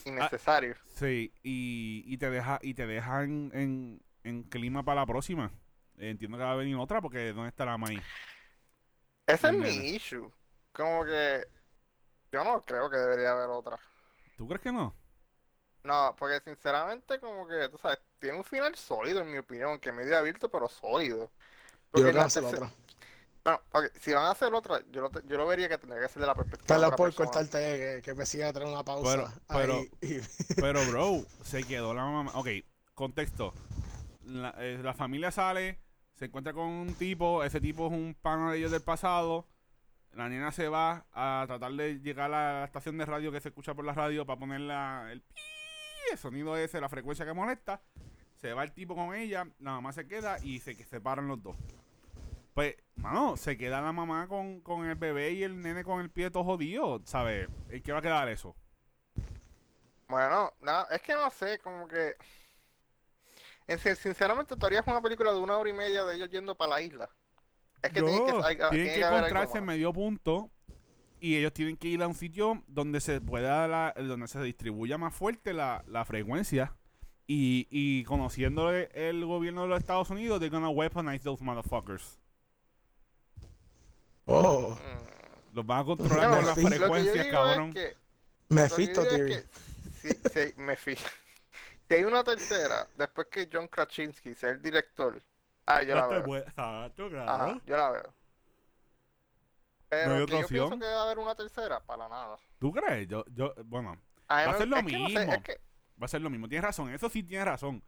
[0.04, 0.76] innecesario.
[0.94, 5.50] Sí, y, y te deja, y te deja en, en, en clima para la próxima.
[5.96, 8.02] Entiendo que va a venir otra porque ¿dónde está la maíz?
[9.26, 10.30] Ese es mi issue.
[10.72, 11.44] Como que
[12.32, 13.78] yo no creo que debería haber otra.
[14.36, 14.94] ¿Tú crees que no?
[15.84, 19.92] No, porque sinceramente como que, tú sabes, tiene un final sólido en mi opinión, que
[19.92, 21.30] medio abierto pero sólido.
[21.94, 22.70] Yo Porque creo que hacer otra.
[23.44, 26.08] Bueno, ok, si van a hacer otra, yo lo, yo lo vería que tendría que
[26.08, 27.30] ser de la perspectiva Perdón por persona.
[27.30, 29.10] cortarte, que, que me siga a traer una pausa.
[29.16, 30.20] Pero- pero- ahí, y-
[30.60, 32.32] Pero, bro, se quedó la mamá.
[32.34, 32.48] Ok,
[32.94, 33.54] contexto.
[34.26, 35.78] La, eh, la familia sale,
[36.14, 37.42] se encuentra con un tipo.
[37.44, 39.46] Ese tipo es un pana de ellos del pasado.
[40.18, 43.50] La nena se va a tratar de llegar a la estación de radio que se
[43.50, 45.22] escucha por la radio para poner la- el
[46.10, 47.80] el sonido ese, la frecuencia que molesta.
[48.34, 51.56] Se va el tipo con ella, la mamá se queda y se separan los dos.
[52.52, 56.10] Pues, mano, se queda la mamá con, con el bebé y el nene con el
[56.10, 57.48] pie todo jodido, ¿sabes?
[57.68, 58.56] ¿En qué va a quedar eso?
[60.08, 62.16] Bueno, nada, es que no sé, como que...
[63.68, 66.56] En sin- sinceramente, tú harías una película de una hora y media de ellos yendo
[66.56, 67.08] para la isla.
[67.82, 70.50] Es que tienen que, hay- tienen tiene que encontrarse en medio punto
[71.20, 74.98] y ellos tienen que ir a un sitio donde se pueda la- donde se distribuya
[74.98, 76.74] más fuerte la, la frecuencia.
[77.30, 82.18] Y, y conociendo el, el gobierno de los Estados Unidos they're gonna weaponize those motherfuckers.
[84.24, 85.54] Oh, Mm.
[85.56, 87.96] los van a No, controlar con las frecuencias cabrón es que,
[88.50, 89.34] Mephisto Theory.
[89.34, 89.40] digo
[90.04, 90.96] es que si, si- me fi-
[91.88, 95.20] si hay una tercera, después que John Krasinski sea el director,
[95.68, 96.36] ah, yo la veo.
[96.36, 98.14] Exacto, Ajá, yo la veo.
[99.88, 100.80] Pero hay que otra yo pienso opción?
[100.80, 102.36] que va a haber una tercera, para nada.
[102.58, 103.08] ¿Tú crees?
[103.08, 103.96] Yo, yo, bueno,
[104.28, 105.32] A Va a ser lo no sé, mismo.
[105.32, 105.60] es que-
[106.00, 106.48] va a ser lo mismo.
[106.48, 107.82] Tienes razón, eso sí tienes razón.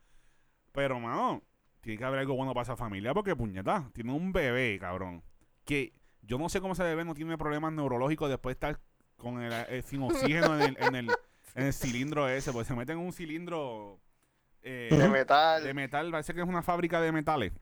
[0.72, 1.42] Pero, mano,
[1.80, 5.22] tiene que haber algo bueno para esa familia porque, puñeta, tiene un bebé, cabrón.
[5.64, 8.80] Que yo no sé cómo ese bebé no tiene problemas neurológicos después de estar
[9.16, 11.10] con el, eh, sin oxígeno en el, en, el,
[11.54, 12.52] en el cilindro ese.
[12.52, 14.00] Pues se mete en un cilindro
[14.62, 15.62] eh, de metal.
[15.62, 17.52] de metal, parece que es una fábrica de metales.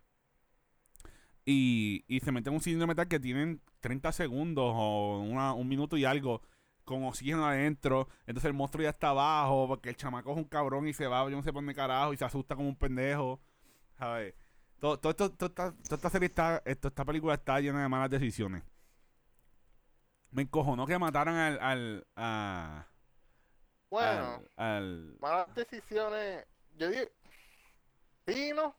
[1.51, 5.55] Y, y se mete en un cilindro de metal que tienen 30 segundos o una-
[5.55, 6.43] un minuto y algo
[6.85, 8.07] con oxígeno adentro.
[8.27, 11.23] Entonces el monstruo ya está abajo porque el chamaco es un cabrón y se va,
[11.31, 13.41] yo no sé por dónde carajo y se asusta como un pendejo.
[13.97, 14.35] ¿Sabes?
[14.79, 17.89] Todo, todo esto, toda esta, toda esta serie está, esto- esta película está llena de
[17.89, 18.63] malas decisiones.
[20.31, 22.87] Me encojonó que mataran al, al, a-
[23.89, 26.45] Bueno, al, al- malas decisiones.
[26.77, 27.07] Yo digo.
[28.27, 28.77] Sí, ¿no?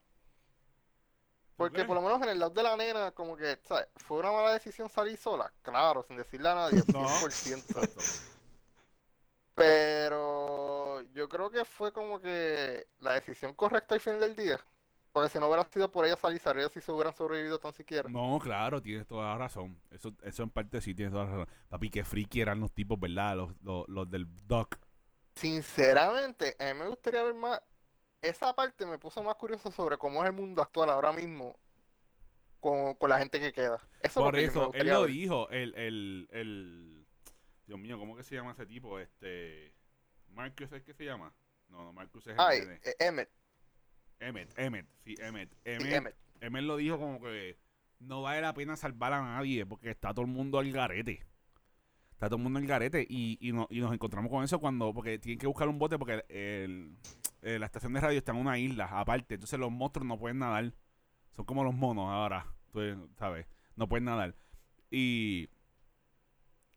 [1.60, 3.88] Porque por lo menos en el lado de la nena, como que, ¿sabes?
[3.98, 5.52] Fue una mala decisión salir sola.
[5.62, 7.06] Claro, sin decirle a nadie, No.
[7.06, 8.24] 100%.
[9.56, 14.58] Pero yo creo que fue como que la decisión correcta al final del día.
[15.12, 18.08] Porque si no hubiera sido por ella salir, sabría si se hubieran sobrevivido tan siquiera.
[18.08, 19.78] No, claro, tienes toda la razón.
[19.92, 21.48] Eso, eso en parte sí tienes toda la razón.
[21.68, 23.36] Papi, que friki eran los tipos, ¿verdad?
[23.36, 24.78] Los, los, los del Doc.
[25.36, 27.62] Sinceramente, a mí me gustaría ver más.
[28.22, 31.58] Esa parte me puso más curioso sobre cómo es el mundo actual ahora mismo
[32.60, 33.78] con, con la gente que queda.
[34.02, 35.12] Eso es lo Por que eso, él lo ver.
[35.12, 37.06] dijo, el, el, el...
[37.66, 39.00] Dios mío, ¿cómo que se llama ese tipo?
[39.00, 39.74] Este...
[40.30, 41.34] Marcus es que se llama.
[41.70, 43.30] No, no, Marcus es el Ay, eh, Emmet,
[44.20, 45.50] Emmet, Emmet, sí, Emmet.
[45.54, 46.16] sí, Emmet, Emmet.
[46.42, 47.58] Emmet lo dijo como que
[48.00, 51.26] no vale la pena salvar a nadie porque está todo el mundo al garete.
[52.12, 54.94] Está todo el mundo al garete y, y, no- y nos encontramos con eso cuando,
[54.94, 56.98] porque tienen que buscar un bote porque el-
[57.42, 60.40] eh, la estación de radio está en una isla aparte, entonces los monstruos no pueden
[60.40, 60.74] nadar.
[61.36, 62.80] Son como los monos ahora, tú
[63.18, 64.36] sabes, no pueden nadar.
[64.92, 65.48] Y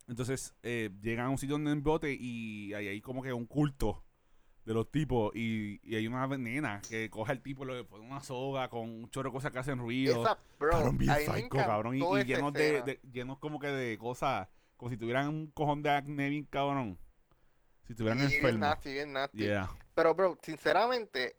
[0.09, 3.33] entonces eh, llegan a un sitio donde hay un bote y hay ahí como que
[3.33, 4.05] un culto
[4.65, 8.07] de los tipos y, y hay una nena que coge al tipo y le pone
[8.07, 10.23] una soga con un chorro de cosas que hacen ruido.
[10.23, 11.97] Esa, bro, cabrón, bien psycho, cabrón.
[11.97, 15.91] Y, llenos de, de- llenos como que de cosas, como si tuvieran un cojón de
[15.91, 16.99] acné bien cabrón.
[17.87, 18.61] Si estuvieran Sí, bien enfermos.
[18.61, 19.39] nasty, bien nasty.
[19.39, 19.71] Yeah.
[19.95, 21.37] Pero, bro, sinceramente,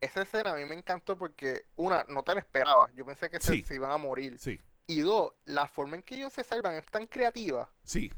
[0.00, 2.90] esa escena a mí me encantó porque, una, no te la esperaba.
[2.94, 3.64] Yo pensé que se, Sí.
[3.66, 4.38] se iban a morir.
[4.38, 7.70] Sí, Y dos, la forma en que ellos se salvan es tan creativa.
[7.82, 8.12] sí.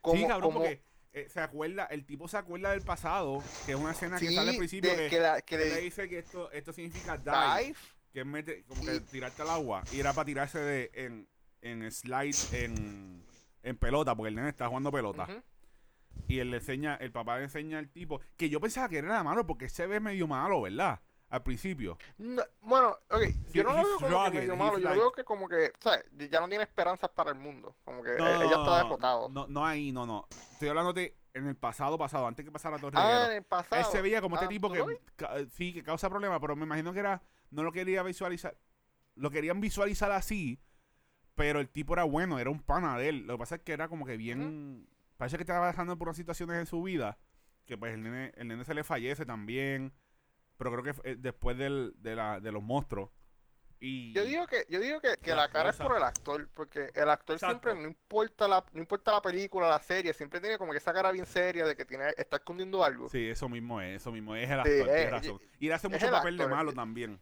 [0.00, 3.72] Como, sí, cabrón, como- porque eh, se acuerda, el tipo se acuerda del pasado, que
[3.72, 5.80] es una escena que sale al principio de- que, que, la- que que le le
[5.82, 7.74] dice que esto, esto significa dive,
[8.12, 9.82] que es como que Y- tirarte al agua.
[9.92, 11.28] Y era para tirarse de, en,
[11.60, 13.22] en slide en,
[13.62, 15.24] en pelota, porque el nene está jugando pelota.
[15.24, 15.42] ujú.
[16.28, 19.22] Y él le enseña, el papá le enseña al tipo, que yo pensaba que era
[19.24, 21.00] malo porque se ve medio malo, ¿verdad?
[21.28, 21.96] Al principio.
[22.18, 25.24] No, bueno, ok, yo no lo veo como que medio malo, yo like- veo que
[25.24, 26.04] como que, ¿sabes?
[26.30, 29.28] Ya no tiene esperanzas para el mundo, como que No, eh, ella está derrotado.
[29.28, 30.26] No, no ahí, no, no.
[30.52, 33.80] Estoy hablando de en el pasado, pasado, antes que pasara todo ah, en el pasado.
[33.80, 36.56] Él se veía como Ah, este tipo ¿tú que ca- sí, que causa problemas, pero
[36.56, 38.56] me imagino que era, no lo quería visualizar,
[39.14, 40.58] lo querían visualizar así,
[41.36, 43.26] pero el tipo era bueno, era un pana de él.
[43.28, 44.88] Lo que pasa es que era como que bien,
[45.20, 47.18] parece que estaba pasando por unas situaciones en su vida,
[47.66, 49.92] que pues el nene, el nene se le fallece también,
[50.56, 53.10] pero creo que eh, después del, de, la, de los monstruos,
[53.80, 56.90] Y Yo digo que, yo digo que, que la cara es por el actor, porque
[56.94, 57.68] el actor Exacto.
[57.68, 60.92] siempre, no importa la, no importa la película, la serie, siempre tiene como que esa
[60.94, 63.10] cara bien seria de que tiene, está escondiendo algo.
[63.10, 64.44] Sí, eso mismo es, eso mismo es.
[64.44, 65.40] Es el Sí, actor, tienes eh, razón.
[65.58, 67.20] Y él hace es mucho el papel de malo también.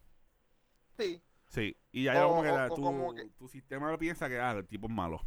[0.97, 1.21] Sí.
[1.49, 3.97] Sí, y ya O- como que, o- la- o tu, como que- tu sistema lo
[3.97, 5.21] piensa que ah, el tipo es malo.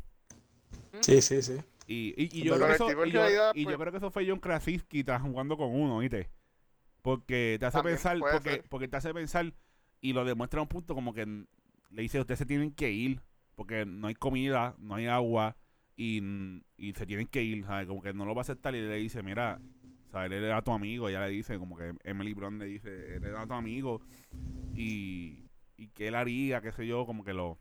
[1.01, 1.61] Sí, sí, sí.
[1.87, 3.99] Y, y, y yo, creo que eso, y, yo, realidad, y yo pues- creo que
[3.99, 6.31] eso fue John Krasinski jugando con uno, ¿viste?
[7.03, 8.64] Porque te hace pensar, porque, ser.
[8.68, 9.53] porque te hace pensar
[10.01, 13.21] y lo demuestra a un punto como que le dice, ustedes se tienen que ir
[13.55, 15.57] porque no hay comida, no hay agua
[15.97, 16.23] y,
[16.77, 17.87] y se tienen que ir, ¿sabes?
[17.87, 19.61] Como que no lo va a aceptar y le dice, mira,
[20.11, 20.33] ¿sabes?
[20.33, 23.47] Él era tu amigo, ella le dice, como que Emily Brown le dice, él era
[23.47, 24.01] tu amigo
[24.75, 27.59] y, y que él haría, qué sé yo, como que lo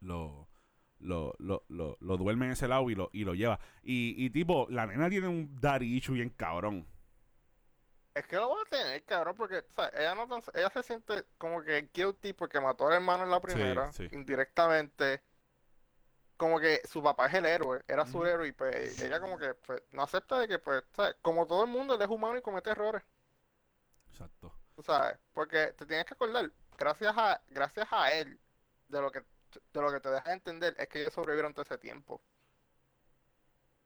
[0.00, 0.48] lo
[1.04, 3.60] lo, lo, lo, lo duerme en ese lado y lo, y lo lleva.
[3.82, 6.86] Y, y tipo, la nena tiene un daddy issue bien cabrón.
[8.14, 11.24] Es que lo va a tener, cabrón, porque o sea, ella no ella se siente
[11.36, 14.08] como que guilty porque mató al hermano en la primera, sí.
[14.12, 15.22] indirectamente.
[16.36, 19.54] Como que su papá es el héroe, era su héroe y pues ella como que
[19.54, 22.42] pues, no acepta de que pues, sea, como todo el mundo, él es humano y
[22.42, 23.02] comete errores,
[24.10, 24.52] Exacto.
[24.84, 28.40] sabes, porque te tienes que acordar, gracias a, gracias a él,
[28.88, 29.22] de lo que
[29.72, 32.22] de lo que te deja entender es que ellos sobrevivieron todo ese tiempo.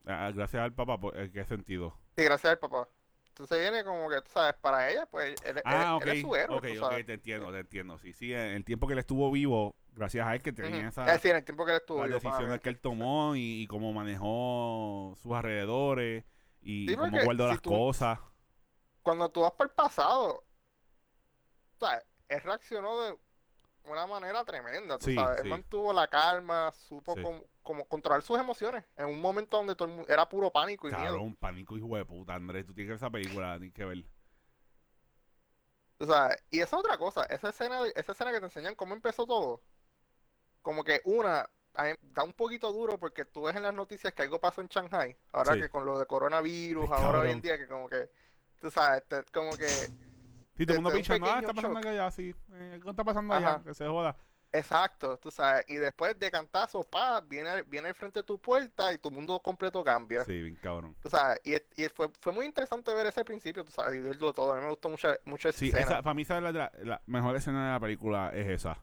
[0.06, 1.94] Ah, Gracias al papá, pues, ¿en qué sentido?
[2.16, 2.88] Sí, gracias al papá.
[3.28, 6.06] Entonces viene como que, tú sabes, para ella, pues él, él- Ah, él ok.
[6.08, 7.98] es su héroe, ok, tú ok, te entiendo, te entiendo.
[7.98, 11.06] Sí, sí, en el tiempo que él estuvo vivo, gracias a él que tenía esas
[11.08, 13.66] Es decir, en el tiempo que él estuvo las decisiones que él tomó y, y
[13.66, 16.24] cómo manejó sus alrededores
[16.62, 18.18] y Sí, cómo guardó si las tú- cosas.
[19.02, 20.44] cuando tú vas para el pasado,
[21.78, 22.04] ¿sabes?
[22.28, 23.18] Él reaccionó de
[23.90, 25.36] una manera tremenda, Sí, sabes.
[25.36, 25.42] sí.
[25.44, 27.22] Él mantuvo la calma, supo Sí.
[27.22, 30.88] cómo, cómo controlar sus emociones en un momento donde todo el mundo era puro pánico
[30.88, 31.04] y miedo.
[31.04, 32.66] Cabrón, pánico hijo de puta, Andrés.
[32.66, 34.04] Tú tienes que ver esa película, tienes que ver.
[35.98, 36.36] tú sabes.
[36.50, 39.62] Y esa es otra cosa, esa escena, esa escena que te enseñan cómo empezó todo,
[40.62, 41.48] como que una
[42.02, 45.16] da un poquito duro porque tú ves en las noticias que algo pasó en Shanghai,
[45.32, 48.10] ahora que con lo de coronavirus, ahora hoy en día que como que,
[48.60, 49.64] tú sabes, te- como que
[50.58, 51.86] Sí, todo el mundo pichando, ah, está pasando shock.
[51.88, 52.34] allá, sí.
[52.52, 53.62] Eh, ¿Qué está pasando allá?
[53.64, 54.14] Que se joda.
[54.50, 58.92] Exacto, tú sabes, y después de cantazo, pa, viene, viene al frente de tu puerta
[58.94, 60.24] y tu mundo completo cambia.
[60.24, 60.96] Sí, bien cabrón.
[61.02, 64.32] Tú sabes, y, y fue, fue muy interesante ver ese principio, tú sabes, y verlo
[64.32, 64.52] todo.
[64.52, 65.82] A mí me gustó mucho, mucho esa Sí, escena.
[65.84, 68.82] esa, para mí esa es la, la- la mejor escena de la película es esa.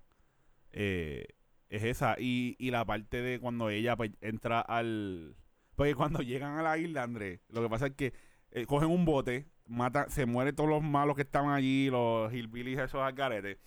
[0.72, 1.28] Eh,
[1.70, 2.16] es esa.
[2.20, 5.36] Y, y la parte de cuando ella pues, entra al...
[5.76, 8.14] Porque cuando llegan a la isla, Andrés, lo que pasa es que
[8.52, 12.80] eh, cogen un bote, mata, se mueren todos los malos que estaban allí, los hillbillies
[12.80, 13.60] esos al garete.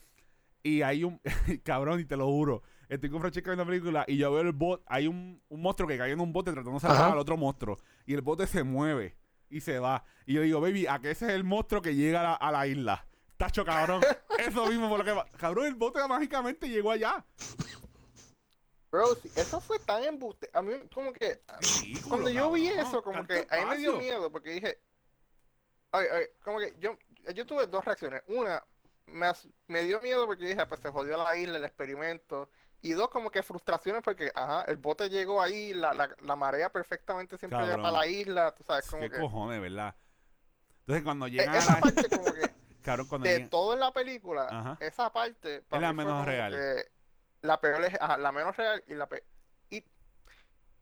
[0.62, 1.20] Y hay un...
[1.64, 2.62] cabrón, y te lo juro.
[2.88, 4.82] Estoy con Francesca viendo la película y yo veo el bote.
[4.86, 7.78] Hay un, un monstruo que cae en un bote tratando de salvar al otro monstruo.
[8.06, 9.16] Y el bote se mueve
[9.50, 10.04] y se va.
[10.26, 12.52] Y yo digo, baby, ¿a qué ese es el monstruo que llega a la, a
[12.52, 13.06] la isla?
[13.36, 14.02] Tacho, cabrón.
[14.38, 15.26] Eso mismo por lo que va.
[15.36, 17.24] Cabrón, el bote mágicamente llegó allá.
[18.90, 20.48] Bro, eso fue tan embuste.
[20.54, 21.42] A mí, como que,
[21.82, 23.98] Ridículo, cuando yo vi eso, como que a mí me dio espacio.
[23.98, 24.78] miedo, porque dije,
[25.92, 26.96] ay, ay, como que yo,
[27.34, 28.22] yo tuve dos reacciones.
[28.28, 28.62] Una,
[29.06, 29.26] me,
[29.66, 32.50] me dio miedo porque dije, pues se jodió la isla, el experimento.
[32.80, 36.70] Y dos, como que frustraciones porque, ajá, el bote llegó ahí, la, la, la marea
[36.70, 39.18] perfectamente siempre llega para la isla, tú sabes, como ¿Qué que...
[39.18, 39.96] cojones, verdad?
[40.80, 41.80] Entonces, cuando e- llegan a Esa la...
[41.80, 42.50] parte como que,
[42.82, 43.50] Cabrón, cuando de llegan...
[43.50, 44.76] todo en la película, Ajá.
[44.80, 46.52] esa parte Es para la mí fue menos real.
[47.42, 49.24] la peor, eje- ajá, la menos real y la pe-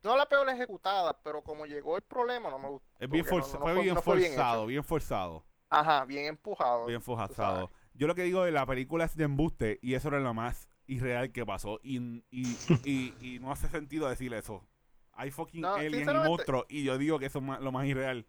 [0.06, 2.88] no la peor ejecutada, pero como llegó el problema no me gustó.
[2.98, 5.44] Es bien porque no- forzado, no fue bien fue forzado, bien forzado.
[5.68, 6.86] Ajá, bien empujado.
[6.86, 7.70] Bien forzado.
[7.94, 10.68] Yo lo que digo de la película es de embuste y eso era lo más
[10.86, 11.80] irreal que pasó.
[11.82, 11.98] Y,
[12.30, 14.64] y, y, y no hace sentido decir eso.
[15.12, 17.86] Hay fucking No, aliens y monstruos y yo digo que eso es más- lo más
[17.86, 18.26] irreal.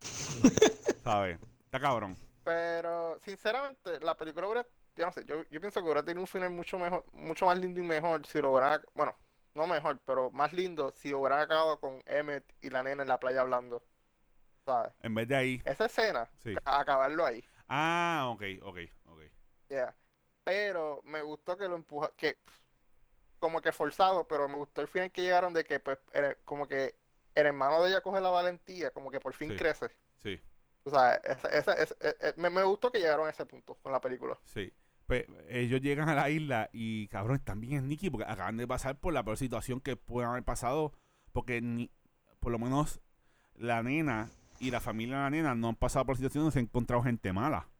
[1.04, 1.38] ¿Sabes?
[1.64, 2.16] Está cabrón.
[2.44, 4.66] Pero sinceramente la película hubiera,
[4.96, 7.58] yo no sé, yo, yo pienso que hubiera tenido un final mucho mejor, mucho más
[7.58, 9.14] lindo y mejor si lo hubiera, bueno,
[9.58, 13.20] no mejor, pero más lindo si hubiera acabado con Emmett y la nena en la
[13.20, 13.82] playa hablando.
[14.64, 14.92] ¿Sabes?
[15.02, 15.62] En vez de ahí.
[15.64, 16.54] Esa escena, Sí.
[16.64, 17.44] acabarlo ahí.
[17.68, 19.20] Ah, ok, ok, ok.
[19.68, 19.94] Yeah.
[20.44, 22.38] Pero me gustó que lo empuja, que
[23.38, 26.66] como que forzado, pero me gustó el final que llegaron de que pues el- como
[26.66, 26.94] que
[27.34, 29.56] el hermano de ella coge la valentía, como que por fin Sí.
[29.56, 29.90] crece.
[30.22, 30.40] Sí,
[30.84, 33.74] O sea, esa- esa- esa- eh, eh, me, me gustó que llegaron a ese punto
[33.82, 34.38] con la película.
[34.44, 34.72] sí.
[35.08, 39.00] Pues ellos llegan a la isla y cabrón, están bien sneaky porque acaban de pasar
[39.00, 40.92] por la peor situación que pueden haber pasado.
[41.32, 41.90] Porque ni,
[42.40, 43.00] por lo menos
[43.54, 46.58] la nena y la familia de la nena no han pasado por situaciones donde se
[46.58, 47.70] han encontrado gente mala.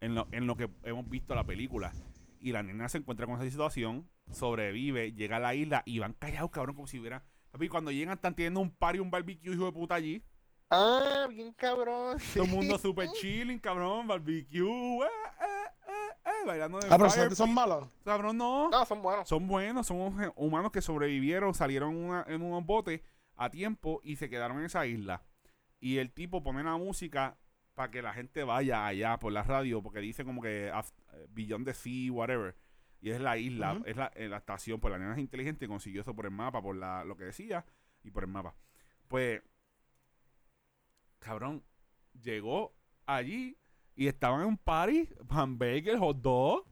[0.00, 1.92] En lo, en lo que hemos visto en la película.
[2.40, 6.14] Y la nena se encuentra con esa situación, sobrevive, llega a la isla y van
[6.14, 7.22] callados, cabrón, como si hubiera.
[7.52, 10.24] Papi, cuando llegan están teniendo un party, un barbecue, hijo de puta allí.
[10.70, 12.18] Ah, bien cabrón.
[12.34, 14.58] Todo el mundo super chilling, cabrón, barbecue.
[14.60, 15.08] eh,
[15.40, 15.53] eh,
[16.44, 17.88] bailando el Ah, pero fire esos son malos.
[18.04, 18.70] Cabrón, no.
[18.70, 19.28] No, son buenos.
[19.28, 23.00] Son buenos, son hu- humanos que sobrevivieron, salieron en una- en unos botes
[23.36, 25.22] a tiempo y se quedaron en esa isla.
[25.80, 27.36] Y el tipo pone la música
[27.74, 31.66] para que la gente vaya allá por la radio, porque dice como que eh, Beyond
[31.66, 32.56] the Sea, whatever.
[33.00, 33.84] Y es la isla, Ujú.
[33.86, 36.30] es la, eh, la estación, pues la nena es inteligente y consiguió eso por el
[36.30, 37.66] mapa, por la, lo que decía
[38.02, 38.54] y por el mapa.
[39.08, 39.42] Pues,
[41.18, 41.62] cabrón,
[42.22, 42.74] llegó
[43.06, 43.58] allí
[43.96, 46.70] y estaban en un party, hamburger, hot dog, de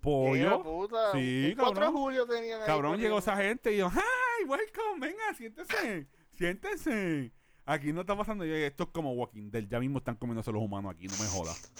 [0.00, 0.62] pollo.
[0.62, 1.92] puta, Sí, un 4 de cabrón.
[1.92, 3.18] julio tenían ahí Cabrón, llegó corriendo.
[3.18, 5.00] esa gente y yo, ¡ay, welcome!
[5.06, 7.32] Venga, siéntese, siéntese.
[7.64, 8.44] Aquí no está pasando.
[8.46, 9.64] Yo, esto es como Walking Dead.
[9.68, 11.70] Ya mismo están comiéndose los humanos aquí, no me jodas.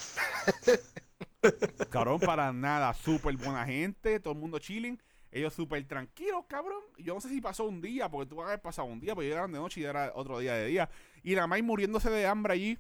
[1.91, 2.93] cabrón, para nada.
[2.95, 5.01] Súper buena gente, todo el mundo chilling.
[5.31, 6.81] Ellos súper tranquilos, cabrón.
[6.99, 9.15] Yo no sé si pasó un día, porque tú vas a haber pasado un día,
[9.15, 10.91] porque llegaron de noche y era otro día de día.
[11.23, 12.79] Y la May muriéndose de hambre allí.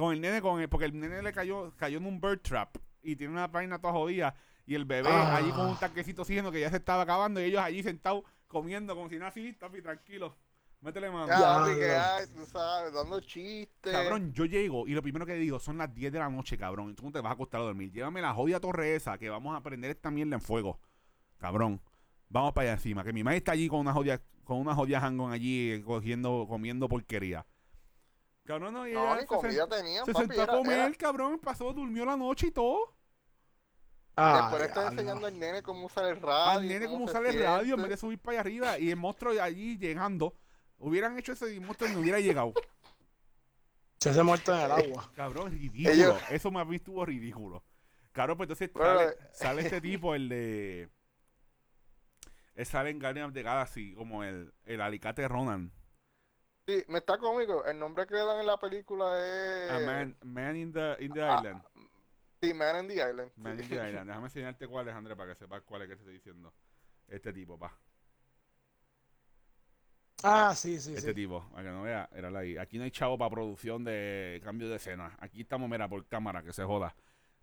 [0.00, 2.76] Con el nene, con el, porque el nene le cayó, cayó en un bird trap.
[3.02, 4.34] Y tiene una vaina toda jodida.
[4.66, 5.36] Y el bebé Ah.
[5.36, 7.40] allí con un tanquecito oxígeno que ya se estaba acabando.
[7.40, 10.36] Y ellos allí sentados comiendo como si nada así, papi, tranquilo.
[10.80, 11.26] Métele mano.
[11.28, 12.16] Ya, que ya.
[12.16, 13.92] ay, tú sabes, dando chistes.
[13.92, 16.90] Cabrón, yo llego y lo primero que digo son las 10 de la noche, cabrón.
[16.90, 17.92] Y tú no te vas a acostar a dormir.
[17.92, 20.80] Llévame la jodida torre esa que vamos a prender esta mierda en fuego.
[21.36, 21.80] Cabrón.
[22.30, 23.04] Vamos para allá encima.
[23.04, 26.88] Que mi madre está allí con una jodida, con una jodida hangón allí cogiendo, comiendo
[26.88, 27.44] porquería.
[28.50, 29.66] Cabrón, no, y No, ni se, comida
[30.04, 30.26] se papi.
[30.26, 31.38] sentó a comer, era- cabrón.
[31.38, 32.96] Pasó, durmió la noche y todo.
[34.16, 36.50] Ah, Después está enseñando al nene cómo usar el radio.
[36.58, 38.78] Al nene como se sale el radio en vez de subir para allá arriba.
[38.80, 40.34] Y el monstruo allí llegando.
[40.78, 42.52] Hubieran hecho eso y el monstruo no hubiera llegado.
[44.00, 45.12] Se hace muerto en el agua.
[45.14, 45.90] Cabrón, ridículo.
[45.90, 47.62] Ellos- Eso me ha visto ridículo.
[48.10, 49.16] Cabrón, pues entonces Bueno, sale, eh.
[49.32, 50.90] sale este tipo, el de.
[52.56, 55.72] Él sale en Guardians of the Galaxy como el, el alicate Ronan.
[56.70, 57.64] Sí, me está cómico.
[57.64, 59.70] El nombre que le dan en la película es.
[59.72, 61.62] A man, man in the, in the ah, Island.
[62.40, 63.32] Sí, Man in the Island.
[63.36, 63.64] Man Sí.
[63.64, 64.06] in the Island.
[64.06, 66.54] Déjame enseñarte cuál es, André, para que sepas cuál es que te estoy diciendo.
[67.08, 67.76] Este tipo, pa.
[70.22, 71.14] Ah, sí, sí, Este sí.
[71.14, 72.56] tipo, para que no vea, era ahí.
[72.56, 75.16] Aquí no hay chavo para producción de cambio de escena.
[75.18, 76.94] Aquí estamos, mira, por cámara, que se joda.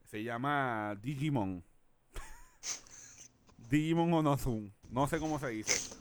[0.06, 1.66] Se llama Digimon.
[3.58, 4.74] Digimon Onozun.
[4.90, 5.98] No sé cómo se dice.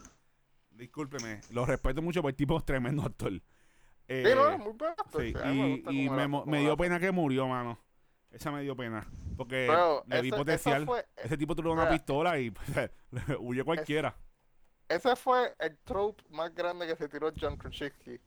[0.76, 1.40] Discúlpeme.
[1.50, 3.32] Lo respeto mucho porque el tipo es tremendo actor.
[4.08, 4.94] Eh, Sí, no, muy bueno.
[5.18, 5.34] sí,
[5.90, 6.08] y,
[6.48, 7.78] me, dio pena que murió, mano.
[8.30, 9.06] Esa me dio pena.
[9.36, 10.76] Porque Bro, le vi ese- potencial.
[10.82, 12.90] Ese fue, Ese tipo tuvo una pistola y pues,
[13.40, 14.16] huye cualquiera.
[14.88, 18.20] ese fue el trope más grande que se tiró John Krasinski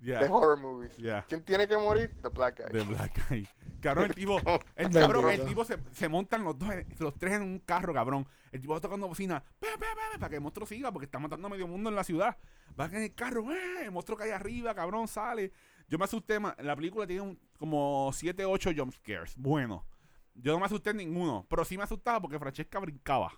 [0.00, 0.92] Ya, de horror movies.
[1.28, 2.14] ¿Quién tiene que morir?
[2.22, 2.72] The Black Guy.
[2.78, 3.46] De Black Guy.
[3.80, 4.38] Cabrón, el tipo,
[4.76, 7.94] el, cabrón, el tipo se, se montan los dos, en- los tres en un carro,
[7.94, 8.26] cabrón.
[8.52, 11.06] El tipo va tocando bocina, "Pe, pe, pe, pe", para que el monstruo siga, porque
[11.06, 12.36] está matando a medio mundo en la ciudad.
[12.78, 13.84] Va en el carro, ¡eh!
[13.84, 15.52] el monstruo cae arriba, cabrón, sale.
[15.88, 16.54] Yo me asusté más.
[16.58, 19.34] La película tiene un- como 7, 8 jump scares.
[19.38, 19.86] Bueno,
[20.34, 23.32] yo no me asusté en ninguno, pero sí me asustaba porque Francesca brincaba.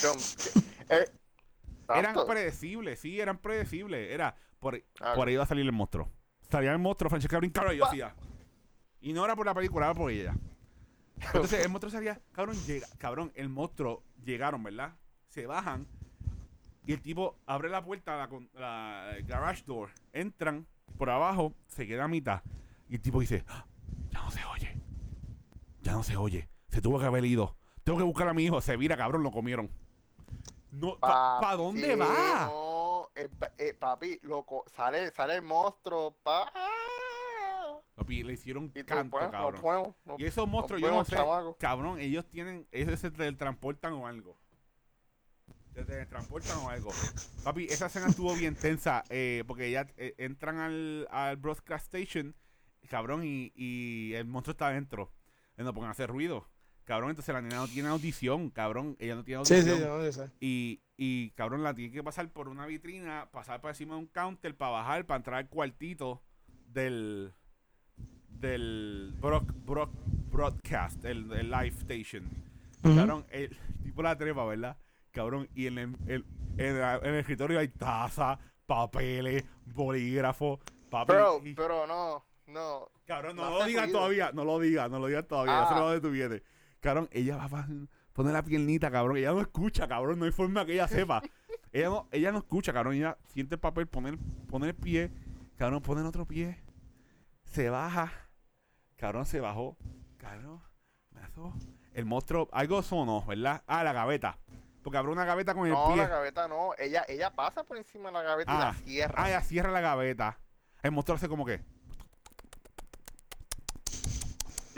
[0.00, 0.18] John-
[0.90, 1.06] eh,
[1.88, 4.12] Eran predecibles, sí, eran predecibles.
[4.12, 6.08] Era, por, Ah, por ahí iba a salir el monstruo.
[6.50, 8.14] Salía el monstruo, Francesca brincaba y yo hacía.
[9.00, 10.34] Y no era por la película, era por ella.
[11.20, 14.94] Entonces el monstruo salía, cabrón, llega, cabrón, el monstruo llegaron, ¿verdad?
[15.28, 15.86] Se bajan
[16.86, 20.66] y el tipo abre la puerta, la, la garage door, entran
[20.96, 22.42] por abajo, se queda a mitad
[22.88, 23.66] y el tipo dice, "Ah,
[24.10, 24.80] ya no se oye,
[25.82, 28.60] ya no se oye, se tuvo que haber ido, tengo que buscar a mi hijo,
[28.60, 29.70] se vira, cabrón, lo comieron.
[30.70, 32.46] No, ¿para Papi, dónde va?
[32.46, 32.77] No,
[33.18, 36.50] eh, eh, papi, loco, sale, sale el monstruo, pa.
[37.94, 39.94] Papi, le hicieron Y canto, pues, no cabrón.
[40.18, 41.16] Y esos monstruos, no yo no sé,
[41.58, 44.38] cabrón, ellos tienen, ellos se teletransportan o algo.
[45.74, 46.90] Se teletransportan o algo.
[47.44, 52.34] Papi, esa escena estuvo bien tensa, eh, porque ya eh, entran al, al broadcast station,
[52.88, 55.12] cabrón, y, y el monstruo está adentro.
[55.56, 56.48] No pongan a hacer ruido.
[56.84, 59.76] Cabrón, entonces la nena no tiene audición, cabrón, ella no tiene Sí, audición.
[59.76, 60.30] sí, yo no.
[60.40, 64.06] Y, y cabrón, la tiene que pasar por una vitrina, pasar por encima de un
[64.08, 66.20] counter para bajar, para entrar al cuartito
[66.66, 67.32] del
[68.28, 69.90] del broad- broad-
[70.30, 72.24] broadcast, el, el live station.
[72.84, 72.94] Ujú.
[72.96, 74.76] Cabrón, el tipo la trepa, ¿verdad?
[75.12, 76.24] Cabrón, y en el, el-
[76.58, 81.16] en, el escritorio hay taza, papeles, bolígrafos, papel.
[81.16, 82.88] Bro, y- pero no, no.
[83.06, 85.80] Cabrón, no, no lo digas todavía, no lo digas, no lo digas todavía, Ah.
[85.80, 86.42] dónde tú vienes.
[86.80, 87.66] Cabrón, ella va a
[88.18, 91.22] poner la piernita, cabrón, ella no escucha, cabrón, no hay forma que ella sepa.
[91.72, 95.12] ella no, ella no escucha, cabrón, ella siente el papel, pone el, pone el pie,
[95.56, 96.60] cabrón, pone el otro pie,
[97.44, 98.12] se baja,
[98.96, 99.76] cabrón, se bajó,
[100.16, 100.60] cabrón,
[101.12, 101.20] me.
[101.94, 103.62] El monstruo, algo sonó, ¿verdad?
[103.68, 104.36] Ah, la gaveta.
[104.82, 105.98] Porque abrió una gaveta con el No, pie.
[105.98, 106.70] la gaveta no.
[106.76, 109.14] Ella, ella pasa por encima de la gaveta y Ah, la cierra.
[109.16, 110.40] Ah, ella cierra la gaveta.
[110.82, 111.60] El monstruo hace como que.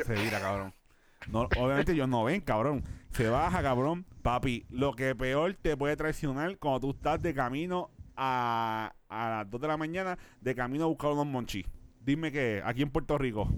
[0.05, 0.74] Se vira, cabrón.
[1.28, 2.84] No, obviamente ellos no ven, cabrón.
[3.12, 4.06] Se baja, cabrón.
[4.22, 9.50] Papi, lo que peor te puede traicionar cuando tú estás de camino a, a las
[9.50, 11.66] 2 de la mañana, de camino a buscar unos monchis.
[12.00, 13.48] Dime que aquí en Puerto Rico.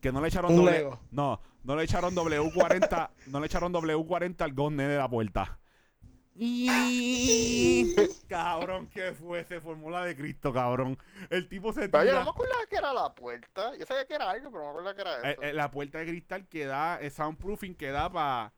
[0.00, 0.88] Que no le echaron doble.
[1.10, 3.10] No, no le echaron W40.
[3.26, 5.59] no le echaron W40 al gonne de la puerta.
[6.34, 7.94] Y...
[8.28, 10.96] cabrón, ¿qué fue ese fórmula de Cristo, cabrón?
[11.28, 13.76] El tipo se Pero yo tira- no me acordaba que era la puerta.
[13.76, 15.42] Yo sabía que era algo, pero no me acordaba que era eh, eso.
[15.42, 18.52] eh, la puerta de cristal que da, el soundproofing que da para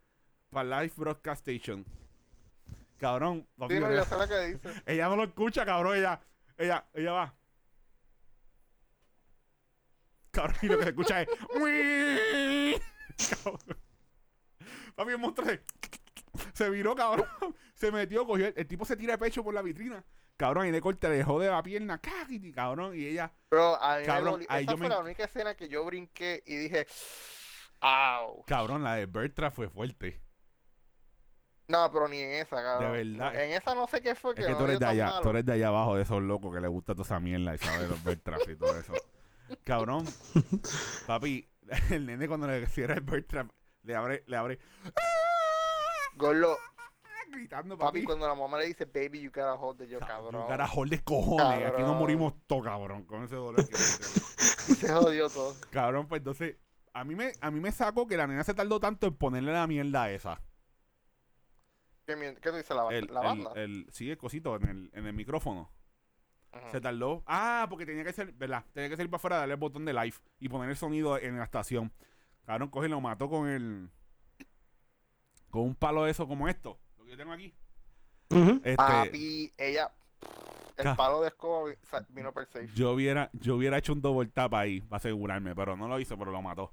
[0.50, 1.84] pa Live Broadcast Station.
[2.98, 4.82] Cabrón, papi, Sí, no, ella, yo sé lo que dice.
[4.86, 6.20] ella no lo escucha, cabrón, ella,
[6.58, 7.34] ella, ella va.
[10.30, 11.28] Cabrón, y lo que se escucha es.
[13.42, 13.78] Cabrón.
[14.94, 15.62] Papi, el monstruo se,
[16.54, 17.26] se viró, cabrón.
[17.74, 18.46] Se metió, cogió.
[18.46, 20.04] El, el tipo se tira de pecho por la vitrina.
[20.36, 22.94] Cabrón, y de corte le dejó de la pierna, cágate, cabrón.
[22.96, 25.54] Y ella, Pero a mí Cabrón, me ahí Esa yo fue me- la única escena
[25.56, 26.86] que yo brinqué y dije,
[27.80, 28.44] ¡Au!
[28.44, 30.20] cabrón, la de Bertra fue fuerte.
[31.68, 32.92] No, pero ni en esa, cabrón.
[32.92, 33.34] verdad.
[33.42, 34.32] En esa no sé qué fue.
[34.36, 35.20] Es que no tú eres de allá, malo.
[35.22, 37.58] tú eres de allá abajo de esos locos que les gusta toda esa mierda y
[37.58, 38.92] sabes los Bertrams y todo eso.
[39.64, 40.04] Cabrón,
[41.06, 41.48] papi,
[41.90, 43.50] el nene cuando le cierra el Bertram,
[43.82, 44.58] le abre, le abre,
[46.16, 46.56] Gordo,
[47.30, 48.04] gritando, papi, papi.
[48.06, 50.48] cuando la mamá le dice, baby, you gotta hold it, yo, Cabrón, cabrón.
[50.48, 51.98] Carajo de cojones, aquí no Cabrón.
[51.98, 55.54] morimos todos, cabrón, con ese dolor que se jodió todo.
[55.70, 56.56] Cabrón, pues entonces,
[56.92, 59.52] a mí me, a mí me sacó que la nena se tardó tanto en ponerle
[59.52, 60.40] la mierda esa.
[62.06, 62.76] ¿Qué, qué tú dices?
[62.76, 63.52] ¿La, El, la el- banda?
[63.54, 65.70] el- sí, el cosito en el, en el micrófono.
[66.70, 67.22] Se tardó.
[67.26, 68.66] Ah, porque tenía que ser, ¿verdad?
[68.74, 71.38] Tenía que salir para afuera, darle el botón de live y poner el sonido en
[71.38, 71.90] la estación.
[72.44, 73.88] Cabrón, coge y lo mató con el.
[75.52, 76.78] Con un palo de eso como esto.
[76.96, 77.54] Lo que yo tengo aquí.
[78.30, 78.52] Ujú.
[78.64, 79.92] Este, Papi, ella.
[80.78, 81.70] El palo de escoba
[82.08, 82.70] vino per safe.
[82.74, 86.16] yo hubiera, yo hubiera hecho un double tap ahí para asegurarme, pero no lo hizo,
[86.16, 86.72] pero lo mató.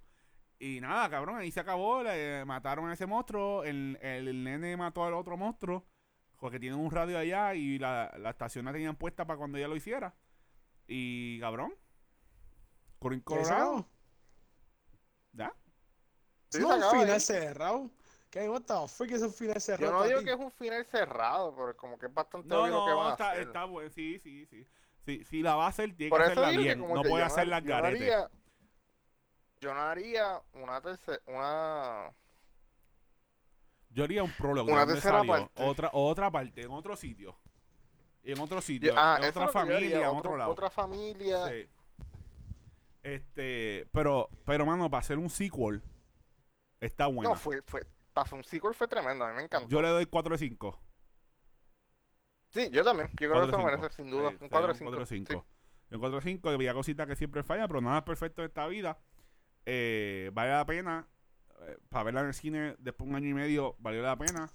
[0.59, 2.01] Y nada, cabrón, ahí se acabó.
[2.03, 3.65] Le mataron a ese monstruo.
[3.65, 5.85] El, el, el nene mató al otro monstruo.
[6.37, 9.67] Porque tiene un radio allá y la, la estación la tenían puesta para cuando ella
[9.67, 10.15] lo hiciera.
[10.87, 11.73] Y cabrón.
[12.97, 13.85] Corín ¿Qué es Colorado.
[15.33, 15.53] ¿Ya?
[16.49, 17.91] Sí, No, se final cerrado.
[18.29, 18.47] ¿Qué?
[18.47, 19.91] What the fuck es un final Yo cerrado?
[19.93, 22.73] no para digo que es un final cerrado, pero como que es bastante No, obvio
[22.79, 23.47] lo que no, a está, hacer.
[23.47, 23.89] está bueno.
[23.89, 24.67] Sí, sí, sí.
[25.05, 26.79] Sí, si la va a hacer, tiene Por que eso hacerla que bien.
[26.79, 28.03] No puede yo no- hacerla yo no garete.
[28.13, 28.29] haría-
[29.61, 32.13] Yo no haría una tercera, una...
[33.89, 34.67] Yo haría un prólogo.
[34.71, 35.63] Una ¿de dónde tercera parte.
[35.63, 37.35] Otra, otra parte, en otro sitio.
[38.23, 38.93] En otro sitio.
[38.95, 40.51] Ah, en otra yo familia, en otro, lado.
[40.51, 41.47] Otra familia.
[41.47, 41.67] Sí.
[43.01, 45.81] Este, pero, pero mano, para hacer un sequel,
[46.79, 47.31] está bueno.
[47.31, 47.81] No, fue, fue,
[48.31, 49.69] un sequel fue tremendo, a mí me encantó.
[49.69, 50.79] Yo le doy 4 de 5.
[52.49, 53.09] Sí, yo también.
[53.19, 53.71] Yo creo que 4 se de lo 5.
[53.71, 54.31] merece, sin duda.
[54.31, 54.89] Sí, un 4 de sí, 5.
[54.89, 55.45] Un 4 de 5.
[55.91, 58.67] Un 4 de 5, había cositas que siempre falla, pero nada es perfecto en esta
[58.67, 58.99] vida.
[59.65, 61.07] Eh, vale la pena.
[61.67, 64.49] eh, para verla en el cine después de un año y medio, valió la pena.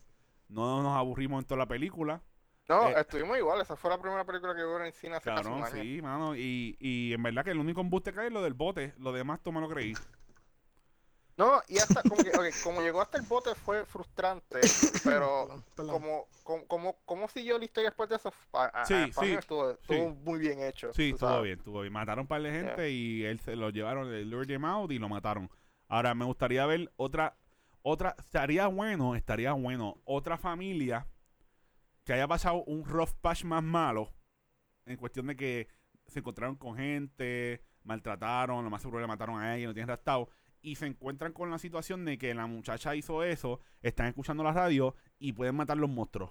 [0.49, 2.23] No nos aburrimos en toda la película.
[2.69, 3.61] No, Eh, estuvimos igual.
[3.61, 5.83] Esa fue la primera película que vi en el cine hace casi Cabrón, un año.
[5.83, 6.35] sí, mano.
[6.37, 8.95] Y, y en verdad que el único embuste que hay es lo del bote.
[8.99, 9.95] Lo demás, tú me lo creí.
[11.37, 12.31] No, y hasta como que,
[12.63, 14.61] como llegó hasta el bote fue frustrante,
[15.03, 19.13] pero como, como, como, como siguió la historia después de eso, a- a- Sí, a-
[19.13, 20.93] sí, estuvo, estuvo muy bien hecho.
[20.95, 21.43] Sí, estuvo sabes.
[21.45, 21.93] bien, estuvo bien.
[21.93, 24.99] Mataron un par de gente y él se lo llevaron, le lured him out y
[25.01, 25.51] lo mataron.
[25.89, 27.37] Ahora, me gustaría ver otra,
[27.83, 31.07] otra, estaría bueno, estaría bueno, otra familia
[32.05, 34.13] que haya pasado un rough patch más malo
[34.87, 35.69] en cuestión de que
[36.07, 40.29] se encontraron con gente, maltrataron, lo más seguro le mataron a ella, no tienen rastado,
[40.65, 44.53] y se encuentran con la situación de que la muchacha hizo eso, están escuchando la
[44.53, 46.31] radio y pueden matar los monstruos.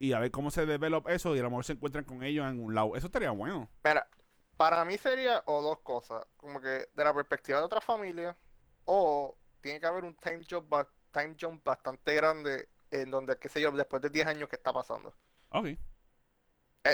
[0.00, 2.44] Y a ver cómo se develop eso y a lo mejor se encuentran con ellos
[2.50, 2.96] en un lado.
[2.96, 3.68] Eso estaría bueno.
[3.84, 4.08] Mira,
[4.56, 8.36] para mí sería o dos cosas, como que de la perspectiva de otra familia,
[8.84, 10.72] o tiene que haber un time jump,
[11.12, 14.72] time jump bastante grande en donde, qué sé yo, después de 10 años que está
[14.72, 15.14] pasando.
[15.50, 15.66] Ok.
[15.66, 15.78] Eh,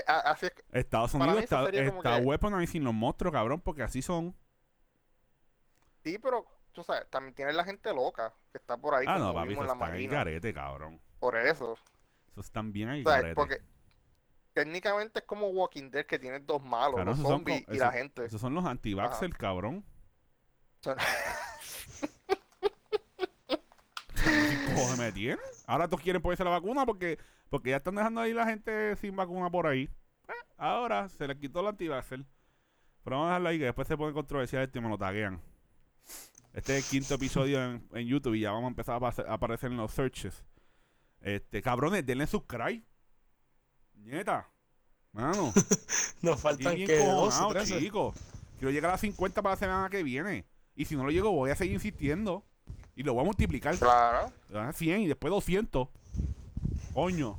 [0.07, 4.03] a- así es que, Estados Unidos está, está que- weaponizing los monstruos, cabrón, porque así
[4.03, 4.37] son.
[6.11, 9.35] Sí, pero tú sabes, también tienes la gente loca que está por ahí Ah, no,
[9.35, 11.01] papi, eso en la está garete, cabrón.
[11.19, 11.77] Por eso.
[12.33, 13.35] Eso están bien ahí garete.
[13.35, 13.61] Porque
[14.55, 18.25] técnicamente es como Walking Dead que tiene dos malos, Claro, los zombies y la gente.
[18.25, 19.85] Esos son los anti-vaxxers, cabrón.
[20.81, 20.97] Son-
[24.15, 25.39] ¿Qué cojones me tienen?
[25.67, 27.19] Ahora todos quieren ponerse la vacuna porque,
[27.51, 29.89] porque ya están dejando ahí la gente sin vacuna por ahí.
[30.29, 32.25] Eh, ahora se les quitó la anti-vaxxer.
[33.05, 35.41] Pero vamos a dejarlo ahí que después se pone controversial esto y me lo taguean.
[36.55, 39.35] Este es el quinto episodio en, en YouTube y ya vamos a empezar a, a
[39.35, 40.45] aparecer en los searches.
[41.21, 42.83] Este, cabrones, denle subscribe.
[43.95, 44.49] Nieta.
[45.13, 45.53] Mano.
[46.23, 47.69] Nos faltan que dos o cojonado, tres.
[47.79, 48.15] chico.
[48.59, 50.45] Quiero llegar a las 50 para la semana que viene.
[50.75, 52.45] Y si no lo llego, voy a seguir insistiendo.
[52.97, 53.77] Y lo voy a multiplicar.
[53.79, 55.89] Claro, Ah, 100 y después 200.
[56.93, 57.39] Coño.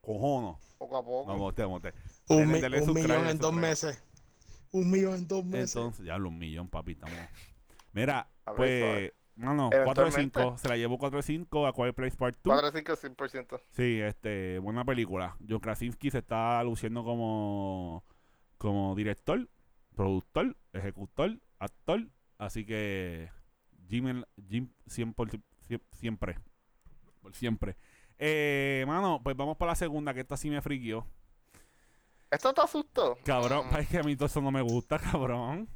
[0.00, 0.58] Cojono.
[0.78, 1.32] poco a poco.
[1.32, 1.92] No, monté, monté.
[2.28, 4.02] Un, mi- un millón en dos meses.
[4.72, 5.76] Un millón en dos meses.
[5.76, 6.92] Entonces, ya un millón, papi.
[6.92, 7.16] Estamos.
[7.94, 8.80] Mira, ver, pues.
[8.80, 9.14] suave.
[9.36, 10.40] Mano, 4 de Eventualmente.
[10.40, 10.58] 5.
[10.58, 12.60] Se la llevó 4 de 5 a Quiet Place Part 2.
[12.60, 13.60] 4 5 100%.
[13.72, 15.36] Sí, este, buena película.
[15.48, 18.04] John Krasinski se está luciendo como,
[18.58, 19.48] como director,
[19.96, 22.06] productor, ejecutor, actor.
[22.38, 23.28] Así que
[23.88, 25.40] Jim, Jim siempre,
[25.92, 26.38] siempre,
[27.20, 27.76] por siempre.
[28.18, 31.06] Eh, mano, pues vamos para la segunda, que esta sí me friquió.
[32.30, 33.18] ¿Esto te asustó?
[33.24, 35.68] Cabrón, Mm, es que a mí todo eso no me gusta, cabrón.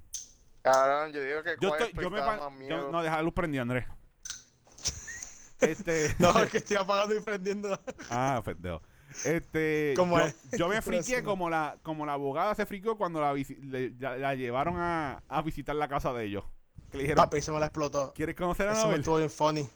[0.72, 2.90] Cabrón, yo digo que Yo estoy, yo Place me más yo- miedo.
[2.92, 3.86] no, deja la luz prendida, Andrés.
[5.60, 7.78] Este, No, es que estoy apagando y prendiendo.
[8.10, 8.80] Ah, pendejo.
[9.24, 10.36] Este, ¿Cómo yo, es?
[10.56, 14.34] yo me friqué como la, como la abogada se friqueó cuando la, le- ya- la
[14.34, 16.44] llevaron a, a visitar la casa de ellos.
[16.90, 18.12] Que le dijeron, Papi, se me la explotó.
[18.14, 19.68] ¿quieres conocer a Eso me estuvo bien funny.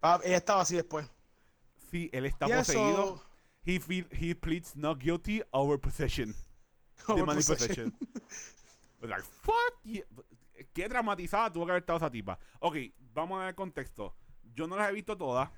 [0.00, 1.06] Papi, ella estaba así después.
[1.90, 2.90] Sí, él está Y poseído.
[2.90, 3.24] eso.
[3.64, 6.34] He, feel, he pleads not guilty over possession.
[7.06, 7.94] Over money possession.
[9.08, 10.04] Like, fuck yeah.
[10.72, 12.38] Qué dramatizada tuvo que haber estado esa tipa.
[12.60, 12.76] Ok,
[13.12, 14.14] vamos a ver el contexto.
[14.54, 15.50] Yo no las he visto todas.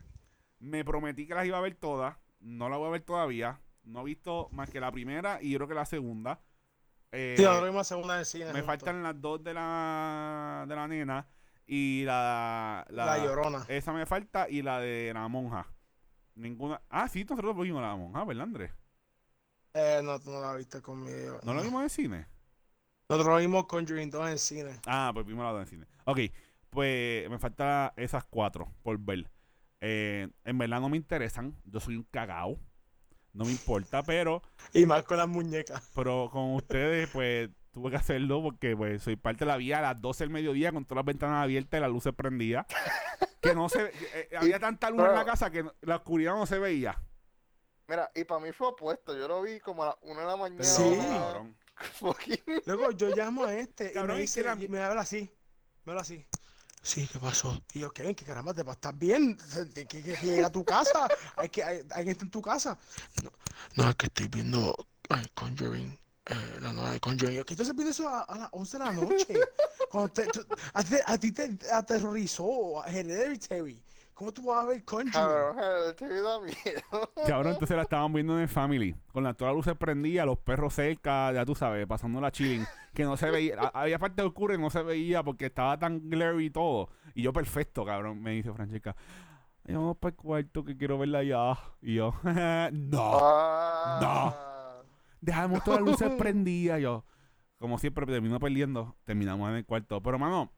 [0.58, 2.16] Me prometí que las iba a ver todas.
[2.40, 3.60] No las voy a ver todavía.
[3.82, 6.40] No he visto más que la primera y yo creo que la segunda.
[7.12, 8.52] Eh, Sí, vimos la segunda del cine.
[8.52, 11.28] me faltan las dos de la, de la nena
[11.66, 13.64] y la, La Llorona.
[13.68, 15.66] Esa me falta y la de la monja.
[16.34, 16.80] Ninguna.
[16.88, 18.72] Ah, sí, nosotros vimos la monja, ¿verdad, Andrés?
[19.74, 21.40] Eh, no, tú no la viste conmigo.
[21.44, 22.26] ¿No la vimos en cine?
[23.08, 24.80] Nosotros vimos Conjuring 2 en cine.
[24.86, 25.86] Ah, pues vimos la dos en cine.
[26.04, 26.18] Ok,
[26.70, 29.30] pues me faltan esas cuatro por ver.
[29.80, 31.54] Eh, en verdad no me interesan.
[31.64, 32.58] Yo soy un cagao.
[33.32, 34.42] No me importa, pero,
[34.72, 35.90] Y más con las muñecas.
[35.94, 39.82] pero con ustedes, pues tuve que hacerlo porque pues soy parte de la vida a
[39.82, 42.66] las 12 del mediodía con todas las ventanas abiertas y las luces prendidas.
[43.42, 43.86] Que no se.
[44.14, 46.98] eh, había tanta luz en la casa que la oscuridad no se veía.
[47.86, 49.14] Mira, y para mí fue opuesto.
[49.14, 50.64] Yo lo vi como a las 1 de la mañana.
[50.64, 50.96] Sí.
[50.96, 51.54] Cabrón.
[52.66, 55.30] Luego yo llamo a este Cabrón, y me dice, que y me habla así.
[55.84, 56.24] Me habla así.
[56.82, 57.62] Sí, ¿qué pasó?
[57.72, 58.14] Y yo, ¿qué?
[58.14, 58.74] ¿Qué caramba te pasa?
[58.74, 59.38] ¿Estás bien?
[59.74, 61.08] ¿Qué, qué, qué, llega a tu casa?
[61.36, 62.78] ¿Hay que, hay, alguien está en tu casa?
[63.22, 63.32] No,
[63.76, 64.76] no, es que estoy viendo
[65.08, 65.98] ay, Conjuring.
[66.26, 67.36] Eh, la nueva de Conjuring.
[67.36, 69.34] Yo, ¿Qué estás viendo eso a, a las 11 de la noche?
[69.90, 73.83] Cuando te- tú- a, ti, a ti te aterrorizó Hereditary.
[74.14, 75.12] ¿Cómo tú vas a ver Conjuring?
[75.12, 75.56] Cabrón,
[75.96, 77.10] te da miedo.
[77.26, 78.94] Cabrón, entonces la estaban viendo en el Family.
[79.12, 82.64] Con la, todas las luces prendidas, los perros cerca, ya tú sabes, pasando la chilling.
[82.94, 83.56] Que no se veía.
[83.60, 86.90] a- Había parte oscura y no se veía porque estaba tan glary y todo.
[87.14, 88.94] Y yo, perfecto, cabrón, me dice Francesca.
[89.66, 91.58] "Ay, Vamos para el cuarto que quiero verla ya.
[91.82, 92.14] Y yo,
[92.72, 93.00] no.
[93.02, 94.82] Ah.
[95.20, 96.80] Dejamos todas las luces prendidas.
[96.80, 97.04] Yo,
[97.58, 98.94] como siempre, termino perdiendo.
[99.04, 100.00] Terminamos en el cuarto.
[100.02, 100.52] Pero, mano,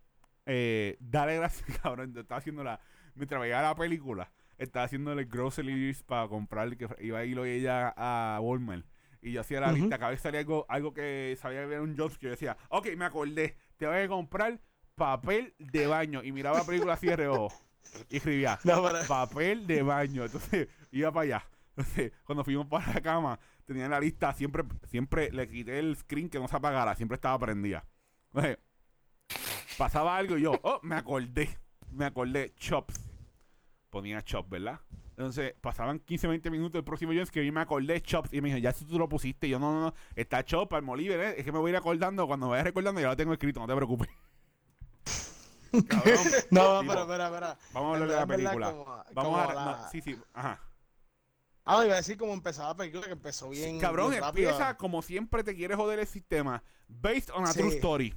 [0.44, 2.12] eh, dale gracias, cabrón.
[2.12, 2.80] Yo estaba haciendo la.
[3.16, 6.76] Mientras veía la película, estaba grocery list para comprar.
[6.76, 8.86] Que iba a ir hoy ella a Walmart.
[9.22, 9.98] Y yo hacía la lista.
[9.98, 12.12] Cada vez salía algo, algo que sabía que era un job.
[12.20, 13.56] Yo decía, ok, me acordé.
[13.76, 14.60] Te voy a comprar
[14.94, 16.22] papel de baño.
[16.22, 17.52] Y miraba la película así de reojo.
[18.08, 20.24] Y escribía, No, para- papel de baño.
[20.24, 21.46] Entonces iba para allá.
[21.76, 26.30] Entonces, cuando fuimos para la cama, tenía la lista, siempre, siempre le quité el screen
[26.30, 27.84] que no se apagara, siempre estaba prendida.
[28.32, 28.58] Entonces,
[29.76, 31.58] pasaba algo y yo, oh, me acordé,
[31.90, 32.94] me acordé, Chops.
[33.90, 34.80] Ponía Chops, ¿verdad?
[35.10, 38.48] Entonces, pasaban 15, 20 minutos el próximo Jones que yo me acordé Chops y me
[38.48, 39.46] dijo, ya eso tú lo pusiste.
[39.46, 41.34] Y yo, no, no, no, está Chops, Palmolive, ¿eh?
[41.38, 42.26] es que me voy a ir acordando.
[42.26, 44.08] Cuando me vaya recordando, ya lo tengo escrito, no te preocupes.
[45.88, 46.16] Cabrón,
[46.50, 47.58] No, tipo, pero, espera, espera.
[47.72, 48.70] Vamos a hablar de la película.
[48.70, 49.54] como- Vamos como a.
[49.54, 50.60] la- no, sí, sí, ajá.
[51.64, 53.80] Ah, iba a decir cómo empezaba la película, que empezó bien.
[53.80, 54.50] Cabrón, bien rápido.
[54.50, 56.62] empieza como siempre te quiere joder el sistema.
[56.88, 57.58] Based on a Sí.
[57.58, 58.14] true story.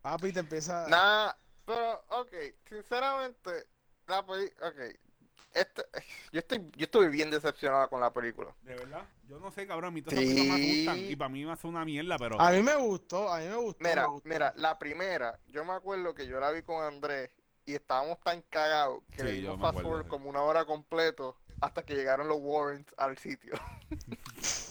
[0.00, 0.86] Papi, te empieza.
[0.88, 1.32] Nah,
[1.74, 2.32] pero, ok,
[2.68, 3.50] sinceramente,
[4.08, 4.96] la peli, ok.
[5.52, 5.82] Este,
[6.32, 8.54] yo estoy, yo estoy bien decepcionado con la película.
[8.62, 9.02] De verdad.
[9.28, 9.88] Yo no sé, cabrón.
[9.88, 10.76] A mí todas esas películas me Sí.
[10.84, 10.98] gustan.
[11.10, 12.40] Y para mí me hace una mierda, pero.
[12.40, 13.82] A mí me gustó, a mí me gustó.
[13.84, 14.28] Mira, me gustó.
[14.28, 17.30] mira, la primera, yo me acuerdo que yo la vi con Andrés
[17.66, 20.08] y estábamos tan cagados que Sí, le dimos fast acuerdo, forward sí.
[20.10, 23.52] como una hora completo hasta que llegaron los Warrants al sitio.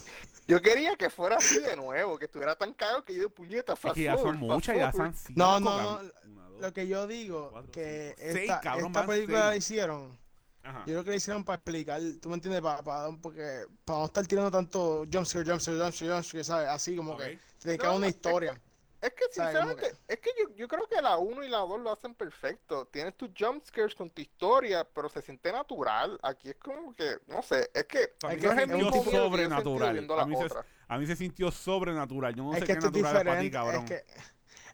[0.50, 3.74] yo quería que fuera así de nuevo, que estuviera tan cagado que yo de puñeta
[3.74, 5.34] es fast que ya son muchas, ya son cinco.
[5.36, 6.62] No, no, no, Una, dos.
[6.62, 9.50] Lo que yo digo, cuatro, que cinco, seis, esta, cabrón, esta van película seis.
[9.50, 10.20] la hicieron.
[10.64, 10.80] Ajá.
[10.80, 14.06] Yo creo que la hicieron para explicar, tú me entiendes, para, para, porque, para no
[14.06, 16.68] estar tirando tanto jumpscare, jumpscare, jumpscare, jumpscare, ¿sabes?
[16.70, 18.60] Así como que te No, una historia.
[19.02, 21.92] Es que sinceramente, es que yo, yo creo que la 1 y la 2 lo
[21.92, 22.86] hacen perfecto.
[22.88, 26.20] Tienes tus jumpscares con tu historia, pero se siente natural.
[26.22, 29.98] Aquí es como que, no sé, es que Es mí se sintió yo sobrenatural.
[30.20, 30.48] A mí, se,
[30.88, 32.36] a mí se sintió sobrenatural.
[32.36, 33.84] Yo no es sé que qué natural es para ti, cabrón.
[33.86, 34.06] es que,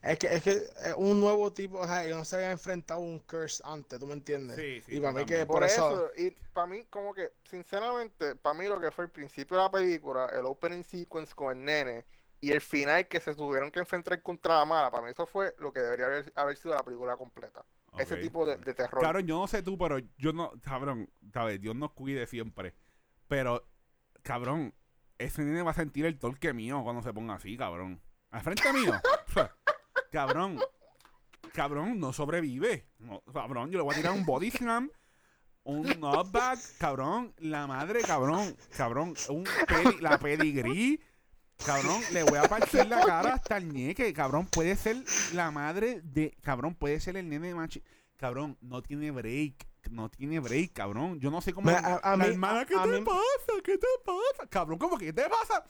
[0.01, 2.99] Es que es que es un nuevo tipo, o sea, ellos no se habían enfrentado
[2.99, 4.55] a un curse antes, ¿tú me entiendes?
[4.55, 7.31] Sí, sí, y para mí que por, Por eso, eso, y para mí, como que,
[7.43, 11.57] sinceramente, para mí lo que fue el principio de la película, el opening sequence con
[11.57, 12.05] el nene
[12.41, 15.55] y el final que se tuvieron que enfrentar contra la mala, para mí eso fue
[15.59, 17.65] lo que debería haber, haber sido la película completa.
[17.97, 19.01] Ese tipo de, de terror.
[19.01, 22.75] Cabrón, yo no sé tú, pero yo no, cabrón, sabes, Dios nos cuide siempre.
[23.29, 23.65] Pero,
[24.21, 24.73] cabrón,
[25.17, 28.01] ese nene va a sentir el torque mío cuando se ponga así, cabrón.
[28.31, 28.91] Al frente mío.
[30.11, 30.59] cabrón,
[31.53, 32.85] cabrón, no sobrevive.
[32.99, 34.91] No, cabrón, yo le voy a tirar un body slam,
[35.63, 41.01] un knockback, cabrón, la madre, cabrón, cabrón, un pedi- la pedigrí.
[41.63, 44.11] Cabrón, le voy a partir la cara hasta el ñeque.
[44.13, 44.97] Cabrón, puede ser
[45.33, 46.35] la madre de.
[46.41, 47.83] Cabrón, puede ser el nene de machi.
[48.17, 49.67] Cabrón, no tiene break.
[49.91, 51.19] No tiene break, cabrón.
[51.19, 51.67] Yo no sé cómo.
[51.67, 53.61] Me- a- a la mí- hermana, a- ¿qué a te mí- pasa?
[53.63, 54.49] ¿Qué te pasa?
[54.49, 55.63] Cabrón, ¿cómo que qué te pasa?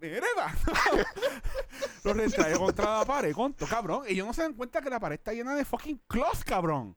[0.00, 0.20] Mire.
[2.04, 4.02] Lo retrae contra la pared, conto, cabrón.
[4.06, 6.96] Ellos no se dan cuenta que la pared está llena de fucking clothes, cabrón.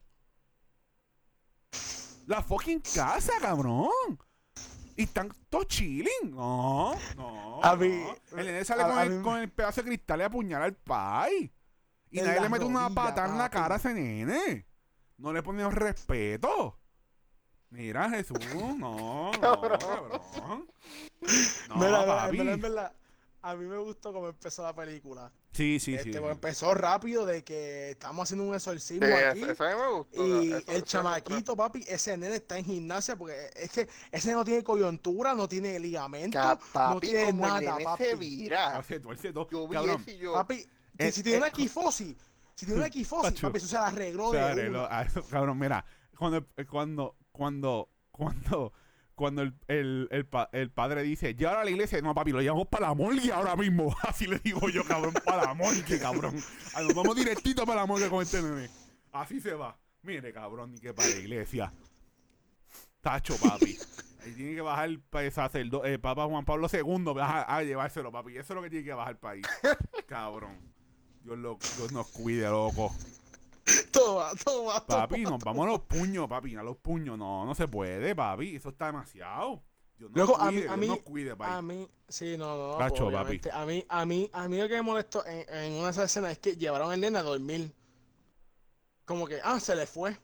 [2.26, 3.90] La fucking casa, cabrón.
[4.96, 6.30] Y están todos chilling.
[6.34, 7.60] No, no.
[7.62, 7.88] A mí-
[8.32, 8.38] no.
[8.38, 10.64] El nene sale a- con, a el, mí- con el pedazo de cristal y apuñala
[10.66, 11.52] al pai.
[12.10, 14.66] Y En nadie le mete una patada en la cara a ese nene.
[15.16, 16.78] No le pone respeto.
[17.70, 20.66] Mira, Jesús, no, no, Cabrón.
[21.68, 22.36] No, en papi.
[22.36, 22.92] verdad, en verdad,
[23.42, 25.30] a mí me gustó cómo empezó la película.
[25.52, 26.18] Sí, sí, Este, sí.
[26.18, 29.42] pues, empezó rápido de que estamos haciendo un exorcismo aquí.
[29.42, 30.26] eso me gustó.
[30.26, 34.44] Y eso- el chamaquito, papi, ese nene está en gimnasia porque es que ese no
[34.44, 36.38] tiene coyuntura, no tiene ligamento.
[36.38, 38.04] Ca- no Papi, tiene nada, papi.
[38.04, 38.78] se vira.
[38.78, 39.48] Hace tuerce todo.
[39.50, 40.04] Yo Cabrón.
[40.32, 40.66] Papi,
[40.98, 42.16] Eh, si tiene eh, una quifosis,
[42.54, 43.48] si tiene una quifosis, Pacho.
[43.48, 44.86] papi, eso se la arregló se de arregló.
[44.90, 45.84] Ah, cabrón, mira,
[46.16, 48.72] cuando, cuando, cuando, cuando,
[49.14, 52.40] cuando el, el, el, pa- el padre dice, llévalo a la iglesia, no, papi, lo
[52.40, 53.94] llevamos para la morgue ahora mismo.
[54.02, 56.36] Así le digo yo, cabrón, para la morgue, cabrón.
[56.74, 58.68] Ah, Nos vamos directito para la morgue con este nene.
[59.12, 59.78] Así se va.
[60.02, 61.72] Mire, cabrón, ni que para la iglesia.
[63.00, 63.76] Tacho, papi.
[64.24, 68.32] Ahí tiene que bajar el sacerdote, el Papa Juan Pablo II a, a llevárselo, papi.
[68.36, 69.44] Eso es lo que tiene que bajar el país.
[70.06, 70.56] Cabrón.
[71.24, 72.94] Dios, lo, Dios nos cuide, loco.
[73.92, 75.06] Toma, toma, toma.
[75.08, 77.16] Papi, nos vamos a los puños, papi, a los puños.
[77.18, 78.56] No, no se puede, papi.
[78.56, 79.62] Eso está demasiado.
[79.98, 81.52] Dios nos Luego, a cuide, mí- a Dios mí- nos cuide, papi.
[81.52, 83.40] A mí, sí, no, no, pues, papi.
[83.52, 86.04] A mí, a mí, a mí lo que me molestó en, en una de esas
[86.06, 87.72] escenas es que llevaron al nene a dormir.
[89.04, 90.16] Como que, ah, se le fue.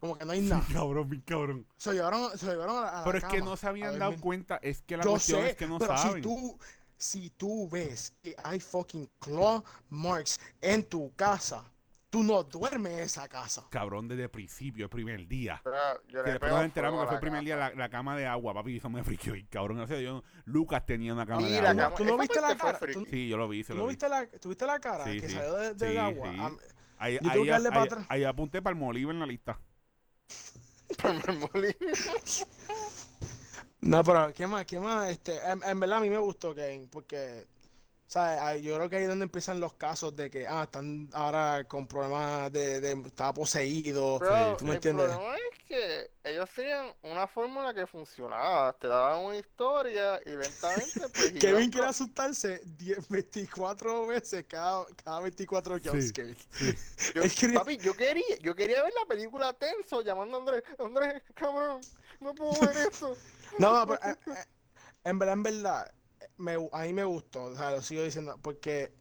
[0.00, 0.66] Como que no hay nada.
[0.72, 1.64] cabrón, mi cabrón.
[1.76, 4.16] Se llevaron, se llevaron a la, a la Pero es que no se habían dado
[4.20, 4.56] cuenta.
[4.56, 6.14] Es que la Yo cuestión sé, es que no pero saben.
[6.16, 6.58] si tú,
[6.96, 11.64] si tú ves que hay fucking claw marks en tu casa,
[12.12, 13.64] tú no duermes en esa casa.
[13.70, 15.62] Cabrón, desde el principio, el primer día.
[15.64, 15.76] Pero
[16.08, 18.26] yo Que después nos enteramos que fue a el primer día la, la cama de
[18.26, 18.76] agua, papi.
[18.76, 19.34] Eso me friqueó.
[19.34, 21.74] Y cabrón, gracias a Dios, Lucas tenía una cama Sí, de agua.
[21.74, 22.78] cama- ¿Tú no viste la cara?
[22.78, 23.94] ¿Tú, Sí, yo lo vi, se tú lo no vi.
[23.94, 25.34] viste la, ¿Tuviste la cara Sí, que sí.
[25.34, 26.30] salió de- del Sí, agua?
[26.32, 26.38] sí.
[26.38, 26.58] Am-
[26.98, 28.06] Ahí, Yo ahí, para ahí- atrás.
[28.10, 29.58] ahí apunté para el Moliva en la lista.
[31.26, 31.74] Me molí.
[33.80, 34.64] No, pero ¿qué más?
[34.66, 35.10] ¿Qué más?
[35.10, 37.46] Este, en, en verdad a mí me gustó Kane, porque,
[38.16, 41.64] Ah, Yo creo que ahí es donde empiezan los casos de que, ah, están ahora
[41.64, 44.18] con problemas de, de estaba poseído.
[44.18, 45.06] Bro, ¿Tú me el entiendes?
[45.08, 48.72] problema es que ellos tenían una fórmula que funcionaba.
[48.74, 55.20] Te daban una historia y lentamente pues Kevin quiere asustarse 10, 24 veces cada, cada
[55.20, 56.36] 24 jumpscares.
[57.14, 60.62] Yo- Él quería- Papi, yo quería, yo quería ver la película tenso llamando a Andrés.
[60.78, 61.80] Andrés, cabrón,
[62.20, 63.16] no puedo ver esto.
[63.58, 64.44] No, no, pero eh, eh,
[65.04, 65.92] en verdad, en verdad,
[66.42, 68.92] me, a mí me gustó, o sea, lo sigo diciendo, porque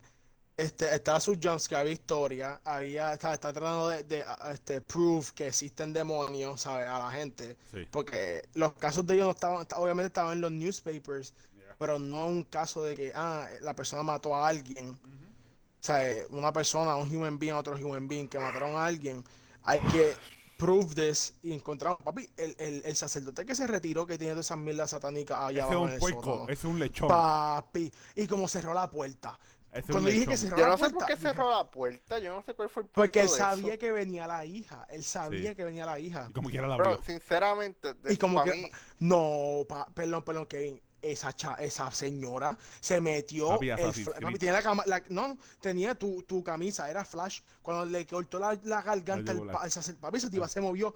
[0.58, 5.48] este, estaba su jumpscare, había historia, había, está, está tratando de, de, este, prove que
[5.48, 6.88] existen demonios, ¿sabes?
[6.88, 7.88] A la gente, Sí.
[7.90, 11.76] porque los casos de ellos no estaban, obviamente estaban en los newspapers, Yeah.
[11.80, 16.28] pero no un caso de que, ah, la persona mató a alguien, o sea, eh,
[16.30, 19.24] una persona, un human being, otro human being, que mataron a alguien,
[19.64, 20.16] hay que
[20.62, 24.46] prove this y encontraron, papi, el, el, el sacerdote que se retiró, que tiene todas
[24.46, 27.08] esas mierdas satánicas allá Ese es un puerco, ese es un lechón.
[27.08, 29.40] Papi, y como cerró la puerta.
[29.74, 32.20] Ese Cuando dije que cerró Yo la no sé puerta, por qué cerró la puerta,
[32.20, 33.80] yo no sé cuál fue el porque él de sabía eso.
[33.80, 35.56] que venía la hija, él sabía Sí.
[35.56, 36.28] que venía la hija.
[36.30, 37.04] Y como quiera la Bro, abrió.
[37.06, 41.90] sinceramente, de- Y como pa' que, mí, no, pa- perdón, perdón, Kevin, esa, cha- esa
[41.92, 43.78] señora se metió, Papi, el
[44.22, 48.40] papi, tenía la cama, la- no, tenía tu, tu camisa, era flash, cuando le cortó
[48.40, 49.34] la, la garganta
[49.70, 50.94] sacer- papi, tipa se movió.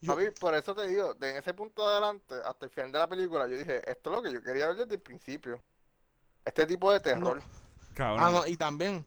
[0.00, 3.08] Yo- papi, por eso te digo, de ese punto adelante, hasta el final de la
[3.08, 5.60] película, yo dije, esto es lo que yo quería ver desde el principio.
[6.44, 7.42] Este tipo de terror.
[7.94, 8.22] Cabrón.
[8.24, 9.04] ah, no, y también,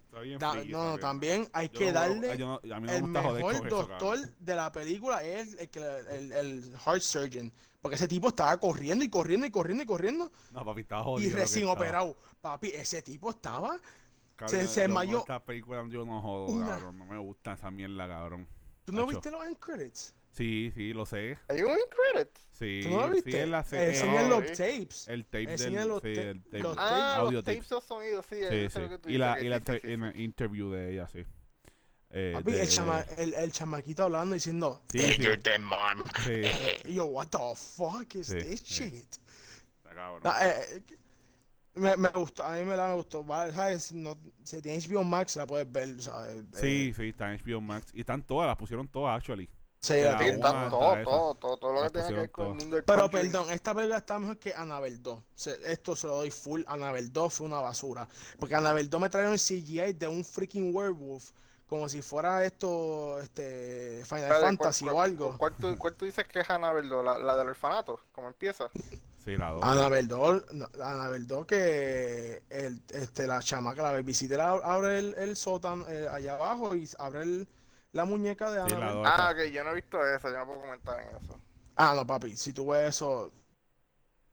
[0.67, 3.23] no, también hay Yo que no- darle yo no- a mí no me el gusta
[3.23, 5.69] joder con mejor eso, doctor de la película es el,
[6.09, 7.53] el, el heart surgeon.
[7.81, 10.31] Porque ese tipo estaba corriendo y corriendo y corriendo y corriendo.
[10.51, 11.29] No, papi, estaba y jodido.
[11.35, 12.15] que recién operado.
[12.39, 13.79] Papi, ese tipo estaba.
[14.35, 16.97] cabrón, Se- se desmayó Estas películas yo no jodo, una- cabrón.
[16.99, 18.47] No me gusta esa mierda, cabrón.
[18.85, 20.13] ¿Tú no viste los end credits?
[20.31, 21.37] Sí, sí, lo sé.
[21.49, 21.75] Hay un
[22.13, 22.29] credit.
[22.51, 23.43] Sí, ¿Tú no lo sí, viste?
[23.43, 23.89] es la Eh, serie.
[23.89, 24.47] enseñan los sí.
[24.55, 25.07] tapes.
[25.07, 25.87] El tape enseñan del.
[25.89, 26.59] los sí, el tape.
[26.59, 28.35] los Ah, audio los tapes de sonido, sí.
[28.49, 28.79] Sí, sí.
[28.79, 30.23] lo que tú Y la, y la sí, sí, sí, en sí.
[30.23, 31.25] interview de ella, sí.
[32.13, 35.23] Eh, Papi, de- el, chama, el, el chamaquito hablando diciendo, Sí, sí.
[36.25, 36.41] Sí,
[36.93, 38.89] yo, what the fuck is Sí, this sí.
[38.89, 39.15] shit?
[39.83, 40.21] cabrón.
[40.23, 40.97] No, eh, eh,
[41.75, 43.25] me, me gustó, a mí me la me gustó.
[43.27, 43.91] ¿sabes?
[43.93, 46.43] No, si tienes HBO Max, la puedes ver, ¿sabes?
[46.53, 47.87] Sí, Eh, sí, está en HBO Max.
[47.93, 49.49] Y están todas, las pusieron todas, actually.
[49.79, 50.35] sí, la la Sí, una tengo.
[50.35, 52.83] está hasta todo, todo, todo, todo lo que tenga que ver con el mundo del
[52.85, 53.19] Pero country.
[53.21, 55.23] perdón, esta película está mejor que Annabelle 2.
[55.35, 56.61] Se- esto se lo doy full.
[56.67, 58.07] Annabelle 2 fue una basura.
[58.37, 61.31] Porque Annabelle 2 me trajeron el CGI de un freaking werewolf.
[61.71, 65.37] Como si fuera esto, este, Final Fantasy ¿cuál- o algo.
[65.37, 66.89] ¿Cuál tú, cuál tú dices que es Annabelle?
[67.01, 67.97] ¿La, la del orfanato?
[68.11, 68.69] ¿Cómo empieza?
[69.23, 69.63] Sí, la dos.
[69.63, 75.15] Annabelle 2, no, Annabelle 2 que el, este, la chamaca, la babysitter ab- abre el,
[75.17, 77.47] el sótano eh, allá abajo y abre el-
[77.93, 78.93] la muñeca de Sí, Annabelle.
[78.95, 79.07] dos.
[79.09, 81.39] Ah, ok, yo no he visto eso, yo no puedo comentar en eso.
[81.77, 83.31] Ah, no, papi, si tú ves eso,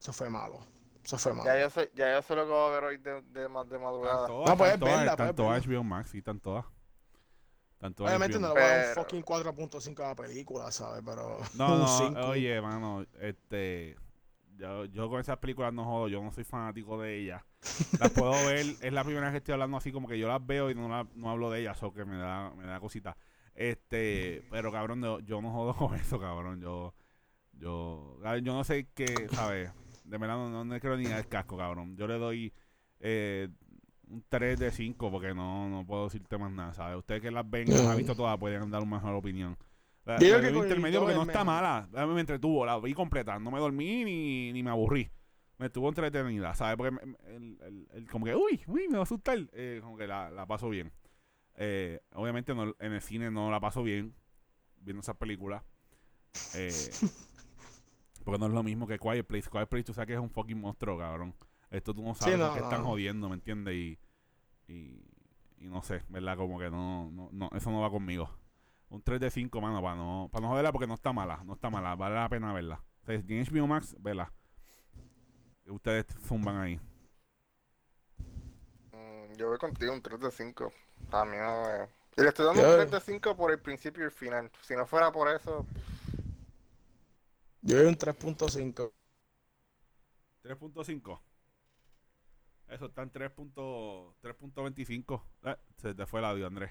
[0.01, 0.59] eso fue malo.
[1.05, 1.45] Eso fue malo.
[1.45, 3.49] Ya yo sé, ya yo sé lo que voy a ver hoy de, de, de
[3.49, 4.26] madrugada.
[4.26, 5.78] todas, No, puedes están todas, verla, están puedes todas verla.
[5.78, 6.64] HBO Max, sí, están todas.
[7.81, 11.03] Obviamente no le voy a dar un fucking 4.5 a la película, ¿sabes?
[11.05, 12.31] Pero No, un no, 5.
[12.31, 13.97] oye, mano, este...
[14.57, 17.43] Yo, yo con esas películas no jodo, yo no soy fanático de ellas.
[17.99, 20.45] Las puedo ver, es la primera vez que estoy hablando así, como que yo las
[20.45, 23.16] veo y no, la- no hablo de ellas, o que me da, me da cosita.
[23.55, 26.61] Este, pero cabrón, yo, yo no jodo con eso, cabrón.
[26.61, 26.95] Yo,
[27.53, 29.72] yo, yo no sé qué, ¿sabes?
[30.05, 31.97] De verdad no, no, no creo ni al casco, cabrón.
[31.97, 32.55] Yo le doy
[33.01, 33.49] eh,
[34.11, 36.96] un 3 de 5 porque no, no puedo decirte más nada, ¿sabes?
[36.98, 39.56] Ustedes que las ven, las han visto todas, pueden dar una mejor opinión.
[40.04, 41.88] La, que vi intermedio porque no es está mala.
[41.92, 43.38] Me entretuvo, la vi completa.
[43.38, 45.11] No me dormí ni, ni me aburrí.
[45.59, 46.76] Me estuvo entretenida, ¿sabes?
[46.76, 49.38] Porque me- me- el, el- el- como que, uy, uy, me va a asustar.
[49.52, 50.92] Eh, como que la, la paso bien.
[51.56, 54.14] Eh, obviamente no- en el cine no la paso bien
[54.80, 55.62] viendo esas películas.
[56.54, 56.70] Eh,
[58.24, 59.50] porque no es lo mismo que Quiet Place.
[59.50, 61.34] Quiet Place tú sabes que es un fucking monstruo, cabrón.
[61.70, 62.88] Esto tú no sabes no, por qué no, están no.
[62.88, 63.74] jodiendo, ¿me entiendes?
[63.74, 63.98] Y,
[64.68, 65.04] y,
[65.58, 66.36] y no sé, ¿verdad?
[66.36, 68.30] Como que no, no, no, eso no va conmigo.
[68.88, 71.52] Un 3 de 5, mano, para no, para no joderla porque no está mala, no
[71.54, 72.82] está mala, vale la pena verla.
[73.02, 74.32] O sea, si tienes HBO Max, vela.
[75.66, 76.80] Ustedes zumban ahí.
[78.92, 80.72] Mm, yo voy contigo un 3 de 5.
[81.12, 81.88] A mí no me...
[82.16, 84.50] Y le estoy dando Yo- un 3 de 5 por el principio y el final.
[84.62, 85.66] Si no fuera por eso,
[87.60, 88.90] Yo doy un 3.5.
[90.42, 91.20] 3.5.
[92.68, 94.14] Eso está en 3.25.
[94.22, 95.22] 3.25.
[95.44, 96.70] Eh, se te fue el audio, Andrés.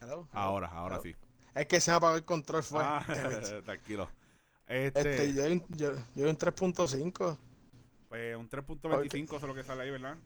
[0.00, 0.40] Hello, hello.
[0.40, 1.14] Ahora, ahora sí.
[1.54, 2.82] Es que se me apagó el control, fue.
[2.82, 3.04] Ah,
[3.64, 4.10] tranquilo.
[4.66, 7.38] Este, Este, yo, yo, yo doy un 3.5.
[8.08, 10.16] pues un 3.25 eso es lo que sale ahí, ¿verdad?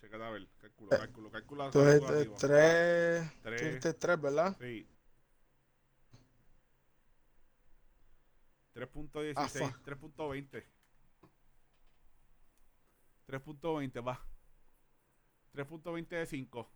[0.00, 1.70] Checa a ver, cálculo, cálculo, cálculo.
[2.38, 3.42] 3.
[3.42, 4.56] Tú dijiste 3, ¿verdad?
[4.60, 4.86] Sí.
[8.74, 9.84] 3.16, Ah, fuck.
[9.86, 10.64] 3.20.
[13.26, 14.20] 3.20, va.
[15.54, 16.72] 3.20 de 5.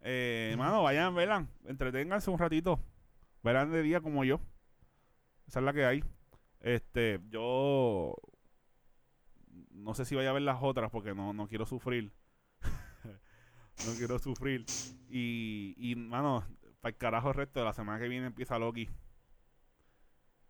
[0.00, 1.48] Eh, mano, vayan, velan.
[1.64, 2.80] Entreténganse un ratito.
[3.42, 4.40] Verán de día como yo.
[5.46, 6.04] Esa es la que hay.
[6.60, 8.14] Este, yo
[9.70, 12.12] no sé si vaya a ver las otras porque no, no quiero sufrir.
[13.86, 14.64] no quiero sufrir.
[15.08, 16.44] Y, y mano,
[16.80, 18.88] para el carajo el resto de la semana que viene empieza Loki.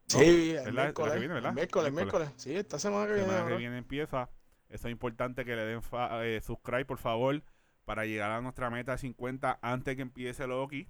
[0.09, 1.19] Sí, el que miércoles.
[1.19, 1.51] viene, ¿verdad?
[1.51, 2.29] el miércoles, Miércoles.
[2.29, 2.33] miércoles.
[2.37, 3.29] Sí, esta semana que viene.
[3.29, 4.31] semana que viene empieza.
[4.69, 7.43] Eso es importante que le den fa- eh, subscribe, por favor,
[7.85, 10.89] para llegar a nuestra meta de 50 antes que empiece Loki.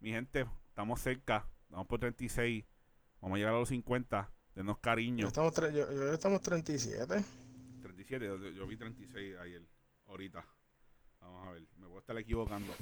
[0.00, 1.48] Mi gente, estamos cerca.
[1.68, 2.64] Vamos por 36.
[3.20, 4.30] Vamos a llegar a los 50.
[4.54, 5.26] Denos Yo cariño.
[5.26, 7.24] estamos, tre- yo, yo estamos 37.
[7.82, 9.62] 37, yo, yo vi 36 ayer,
[10.06, 10.44] ahorita.
[11.20, 12.72] Vamos a ver, me puedo estar equivocando.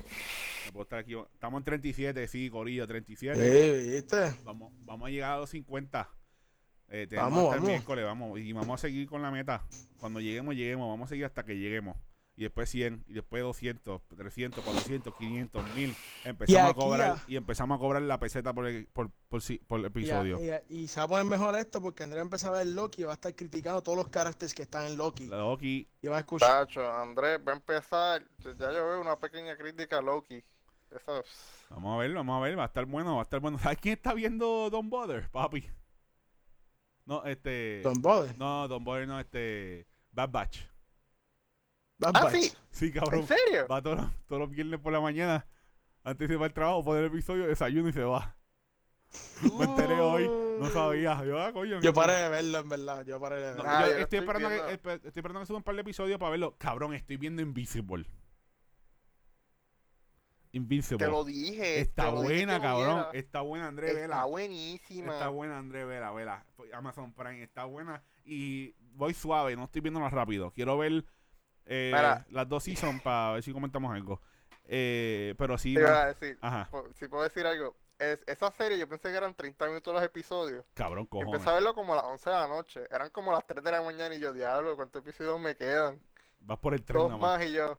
[0.83, 3.35] Estar equivo- Estamos en 37, sí, Corillo, 37.
[3.85, 4.35] Sí, ¿viste?
[4.45, 6.09] Vamos, vamos a llegar a los 50.
[6.89, 7.69] Eh, tenemos Vamos, hasta el vamos.
[7.71, 8.39] miércoles, vamos.
[8.41, 9.65] Y vamos a seguir con la meta.
[9.99, 10.89] Cuando lleguemos, lleguemos.
[10.89, 11.97] Vamos a seguir hasta que lleguemos.
[12.37, 15.95] Y después 100, y después 200, 300, 400, 500, 1000.
[16.25, 19.59] Empezamos a aquí cobrar y empezamos a cobrar la peseta por, el- por, por, si-
[19.59, 20.41] por a- episodio.
[20.69, 23.13] y, se va a poner mejor esto porque Andrea empezó a ver Loki y va
[23.13, 25.27] a estar criticando todos los caracteres que están en Loki.
[25.27, 26.67] Loki, Y va a escuchar.
[26.67, 28.25] Tacho, Andrés, va a empezar.
[28.43, 30.43] Ya yo veo una pequeña crítica a Loki.
[30.95, 31.25] Eso
[31.71, 33.59] Vamos a ver, vamos a ver, va a estar bueno, va a estar bueno.
[33.59, 35.69] ¿Sabes quién está viendo Don Bother, papi?
[37.07, 37.81] No, este.
[37.83, 38.35] Don Bode.
[38.39, 39.87] No, Don Bother no, este.
[40.13, 40.61] Bad Batch.
[41.99, 42.33] Bad Ah, Batch.
[42.35, 42.53] sí.
[42.71, 43.27] Sí, ¿En cabrón.
[43.27, 43.67] serio?
[43.69, 45.47] Va todos los, todos los viernes por la mañana.
[46.03, 48.37] Antes de ir al trabajo, poner el episodio, desayuno y se va.
[49.59, 50.29] Me enteré hoy,
[50.61, 51.25] no sabía.
[51.25, 53.05] Yo, ah, coño, Yo paré de verlo, en verdad.
[53.05, 53.71] Yo paré de No, verlo.
[53.71, 55.81] Ah, yo yo lo estoy, estoy esperando que, estoy esperando que suba un par de
[55.83, 56.57] episodios para verlo.
[56.59, 58.07] Cabrón, estoy viendo Invisible.
[60.57, 61.05] Invincible.
[61.05, 61.81] Te lo dije.
[61.81, 63.07] Está lo buena, cabrón.
[63.13, 64.25] Está buena, André Está Vela.
[64.25, 65.13] buenísima.
[65.15, 66.47] Está buena, André Vela, Vela.
[66.73, 68.03] Amazon Prime está buena.
[68.25, 70.51] Y voy suave, no estoy viéndola rápido.
[70.53, 71.05] Quiero ver
[71.67, 71.93] eh,
[72.31, 74.21] las dos seasons para ver si comentamos algo.
[74.67, 75.75] Eh, pero sí.
[75.75, 77.77] Te no- iba a decir, Ajá, si puedo decir algo.
[77.99, 80.65] Es, esa serie yo pensé que eran 30 minutos los episodios.
[80.75, 81.35] cabrón, cojones.
[81.35, 82.81] Empecé a verlo como a las 11 de la noche.
[82.91, 86.01] Eran como las 3 de la mañana y yo, diablo, ¿cuántos episodios me quedan?
[86.41, 87.39] Vas por el tren Dos nada más.
[87.39, 87.79] más y yo.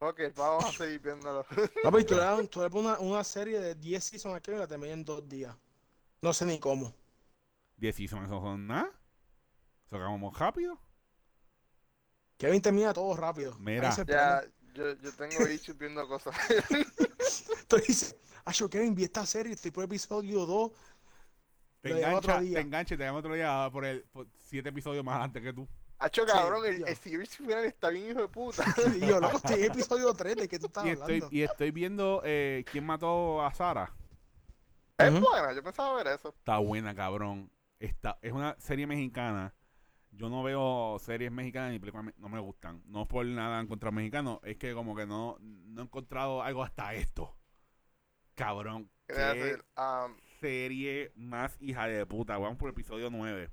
[0.00, 1.44] Ok, vamos a seguir viéndolo.
[1.82, 2.40] Papi, tú le das,
[2.72, 5.54] una, una serie de 10 seasons aquí y la terminas en dos días.
[6.22, 6.94] No sé ni cómo.
[7.76, 8.90] 10 seasons, eso son nada.
[9.86, 10.78] Eso acabamos rápido.
[12.36, 13.56] Kevin termina todo rápido.
[13.58, 13.94] Mira.
[14.04, 14.42] Ya,
[14.74, 16.36] yo, yo tengo issues viendo cosas.
[17.68, 18.16] Tú dices,
[18.48, 20.72] Acho, Kevin, vi esta serie, estoy por episodio 2.
[21.82, 22.54] Te engancha, día.
[22.54, 25.52] te engancha y te llamo otro día por el por siete episodios más antes que
[25.52, 25.68] tú.
[25.98, 26.86] Hacho, Sí, cabrón, el, tío.
[26.86, 28.64] el series final está bien hijo de puta.
[28.96, 31.28] Y yo, loco, estoy en episodio 3, ¿de qué tú estás Y estoy, hablando?
[31.36, 33.92] y estoy viendo eh, quién mató a Sara.
[34.96, 35.20] Es Ujú.
[35.28, 36.28] buena, yo pensaba ver eso.
[36.30, 37.50] Está buena, cabrón.
[37.80, 39.54] Está, es una serie mexicana.
[40.10, 42.82] Yo no veo series mexicanas ni películas, no me gustan.
[42.86, 45.84] No es por nada en contra de mexicanos, es que como que no, no he
[45.84, 47.36] encontrado algo hasta esto.
[48.34, 52.38] Cabrón, qué decir, um, serie más hija de puta.
[52.38, 53.50] Vamos por el episodio 9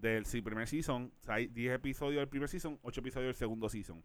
[0.00, 1.12] del sí, primer season.
[1.20, 4.04] O sea, hay 10 episodios del primer season, 8 episodios del segundo season.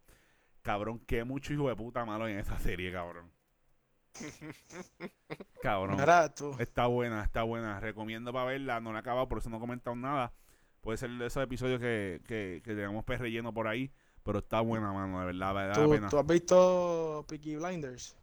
[0.62, 3.32] Cabrón, qué mucho hijo de puta malo en esa serie, cabrón.
[5.62, 6.00] cabrón.
[6.60, 7.80] Está buena, está buena.
[7.80, 8.80] Recomiendo para verla.
[8.80, 10.34] No la he acabado, por eso no he comentado nada.
[10.82, 13.92] Puede ser de esos episodios que, que, que tengamos pez relleno por ahí.
[14.24, 16.10] Pero está buena, mano, de verdad, vale la ¿Tú, pena.
[16.10, 18.18] tú has visto Peaky Blinders?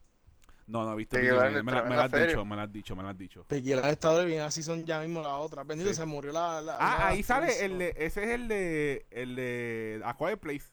[0.73, 1.53] No, no Blinders.
[1.53, 3.47] Me, me tremenda la has dicho, me la has dicho, me la has dicho.
[3.51, 5.65] Está de bien, así son ya mismo la otra.
[5.65, 5.97] Bendito, Sí.
[5.97, 6.63] se murió la...
[6.63, 10.39] la Ah, la ahí sale el de, ese es el de, el de A Quiet
[10.39, 10.65] Place.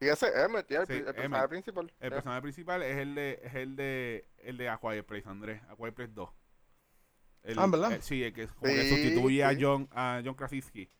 [0.00, 1.92] y ese es el, Sí, personaje principal.
[2.00, 5.62] El personaje principal es el de, es el de, el de A Quiet Place, Andrés.
[5.70, 6.28] A Quiet Place 2.
[7.44, 7.92] El- Ah, ¿verdad?
[7.92, 9.58] el- sí, el que, como que Sí, sustituye a sí.
[9.60, 10.90] John, a John Krasinski.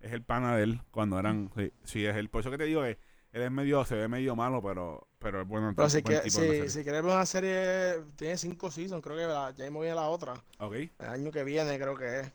[0.00, 2.64] Es el pana de él cuando eran, sí, sí, es el, por eso que te
[2.64, 2.98] digo que
[3.32, 5.72] él es medio, se ve medio malo, pero, pero es bueno.
[5.74, 9.24] Pero si, buen que, si, si quieres ver una serie, tiene cinco seasons, creo que
[9.24, 10.34] la, ya mismo viene la otra.
[10.58, 10.74] Ok.
[10.74, 12.32] El año que viene creo que es.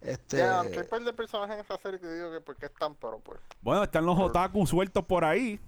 [0.00, 0.38] Este...
[0.38, 2.94] Ya, aunque hay par de personajes en esa serie que digo que por qué están,
[2.96, 3.40] pero pues.
[3.60, 5.60] Bueno, están los otaku sueltos por ahí.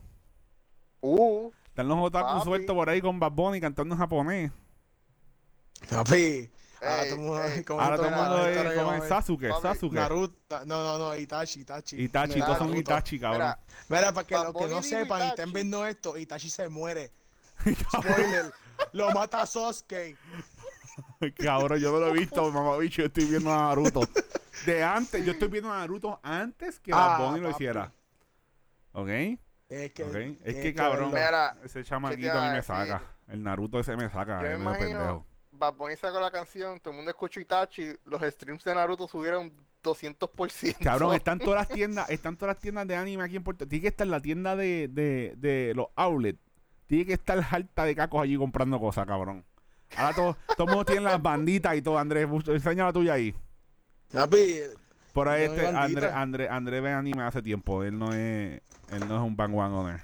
[1.01, 2.45] Uh, Están los otaku Papi.
[2.45, 4.53] sueltos por ahí con Bad Bunny cantando en japonés.
[5.89, 6.51] Papi,
[6.83, 7.37] ahora todo el mundo,
[7.81, 8.07] Ahora todo
[8.61, 9.05] el es como.
[9.07, 9.95] Sasuke, Sasuke.
[9.95, 12.03] Naruto, no, no, no, Itachi, Itachi.
[12.03, 12.77] Itachi, todos son.
[12.77, 13.41] Itachi, cabrón.
[13.41, 13.59] Mira,
[13.89, 17.13] Mira, para que los que no sepan y estén viendo esto, Itachi se muere.
[17.61, 18.53] Spoiler,
[18.93, 20.17] lo mata Sasuke.
[21.37, 24.01] Cabrón, yo no lo he visto, mamá bicho, yo estoy viendo a Naruto.
[24.67, 27.93] De antes, yo estoy viendo a Naruto antes que Ah, Bad Bunny lo hiciera.
[28.93, 29.09] ¿Ok?
[29.69, 30.37] Es que.
[30.45, 31.09] Es que cabrón.
[31.11, 33.03] Mira, ese chamaquito a mí me saca.
[33.29, 35.27] El Naruto ese me saca, Yo me imagino- pendejo.
[35.61, 39.53] Bad Bunny sacó la canción, todo el mundo escuchó Itachi, los streams de Naruto subieron
[39.85, 40.79] 200%.
[40.83, 43.83] Cabrón, están todas las tiendas, están todas las tiendas de anime aquí en Puerto Tiene
[43.83, 46.41] que estar la tienda de, de, de los outlets.
[46.87, 49.45] Tiene que estar harta de cacos allí comprando cosas, cabrón.
[49.97, 52.27] Ahora todo, todo el mundo tiene las banditas y todo, Andrés.
[52.47, 53.35] Enseña la tuya ahí.
[54.13, 54.61] Papi,
[55.13, 56.21] Por ahí No este, André, bandita.
[56.21, 57.85] André, André ve anime hace tiempo.
[57.85, 60.01] Él no es, él no es un bandwagoner.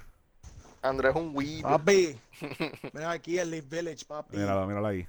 [0.81, 1.63] Andrés es un weeb.
[1.63, 2.17] papi.
[2.93, 4.37] Mira aquí el Leaf Village, papi.
[4.37, 5.07] Míralo, míralo ahí.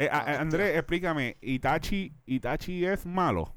[0.00, 1.36] Eh, a- Ah, Andrés, explícame.
[1.42, 3.52] Itachi, Itachi es malo.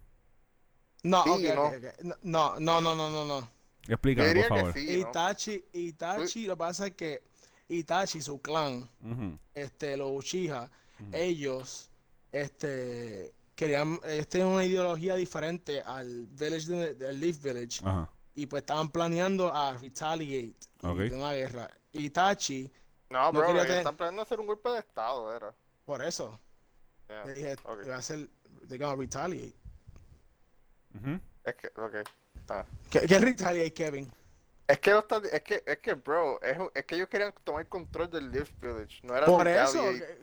[1.04, 1.64] No, Sí, ok, no.
[1.68, 2.06] ok, ok.
[2.24, 3.50] no, no, no, no, no, no.
[3.88, 4.74] Explícame, por favor.
[4.74, 5.10] sí, ¿no?
[5.10, 7.24] Itachi, Itachi, lo que pasa es que
[7.70, 8.90] Itachi, su clan,
[9.54, 10.70] este, los Uchiha,
[11.14, 11.90] ellos,
[12.32, 17.82] este, querían, ellos tenían una ideología diferente al Village, de- del Leaf Village,
[18.36, 21.70] y pues estaban planeando a retaliate, de una guerra.
[21.94, 22.70] Itachi,
[23.10, 25.54] No, no bro, tener- están planeando hacer un golpe de estado, era.
[25.86, 26.40] Por eso,
[27.10, 27.90] Yeah, le dije, ok.
[27.90, 28.30] va a ser,
[28.68, 29.54] they're gonna retaliate.
[31.44, 31.96] Es que, ok.
[32.50, 32.66] Ah.
[32.90, 34.12] ¿Qué, qué retaliate, Kevin?
[34.68, 37.68] Es que, lo está- es que, es que, bro, es, es que ellos querían tomar
[37.68, 40.18] control del Leaf Village, no era Por eso, que-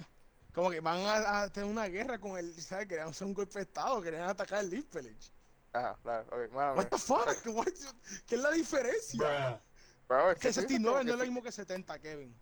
[0.54, 2.86] como que van a, a tener una guerra con el, ¿sabes?
[2.88, 5.30] Querían hacer un golpe de estado, querían atacar el Leaf Village.
[5.72, 7.28] Ajá, claro, ok, What the fuck?
[7.46, 7.94] What-
[8.26, 9.60] ¿Qué es la diferencia?
[10.08, 12.34] Bro, es Que que tú dices 69 como no es lo mismo que 70, Kevin.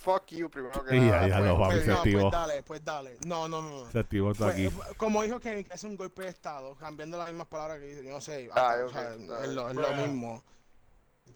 [0.00, 1.26] Fuck, you primero que nada.
[1.26, 1.46] ya, ya pues.
[1.48, 2.20] lo Pues, no, activó.
[2.22, 3.18] pues dale, pues dale.
[3.26, 3.84] No, no, no.
[3.84, 3.90] no.
[3.90, 4.68] Se activó todo Fue- aquí.
[4.70, 7.84] fue- como dijo Kevin, que es un golpe de estado, cambiando las mismas palabras que
[7.86, 9.46] dice, yo no sé, Ah, o sea, dale.
[9.46, 10.42] es, lo, es lo mismo.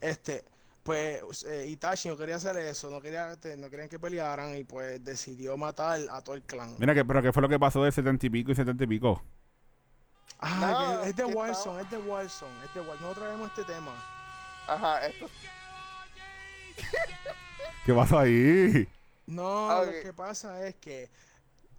[0.01, 0.45] Este,
[0.83, 4.65] pues eh, Itachi no quería hacer eso, no quería, te- no querían que pelearan y
[4.65, 6.75] pues decidió matar a todo el clan.
[6.79, 8.87] Mira, que, pero ¿qué fue lo que pasó del 70 y pico y 70 y
[8.87, 9.23] pico?
[10.39, 12.53] Ah, es de estaba- es de Warzone, es de Warzone.
[13.03, 13.93] No traemos este tema.
[14.67, 15.27] Ajá, esto
[17.85, 18.87] ¿Qué pasó ahí?
[19.27, 21.09] No, Ah, lo que pasa es que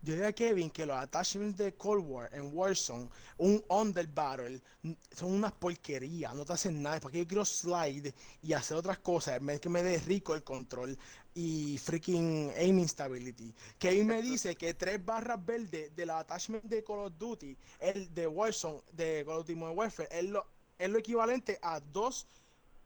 [0.02, 4.62] yo dije a Kevin que los attachments de Cold War en Warzone, un Under Battle,
[5.16, 7.00] son unas porquerías, no te hacen nada.
[7.00, 10.96] Porque yo quiero slide y hacer otras cosas, me- que me dé rico el control
[11.34, 13.54] y freaking aiming stability.
[13.80, 18.14] Kevin me dice que tres barras verdes de la attachment de Call of Duty, el
[18.14, 20.46] de Warzone, de Call of Duty Modern Warfare, es lo,
[20.78, 22.28] es lo equivalente a dos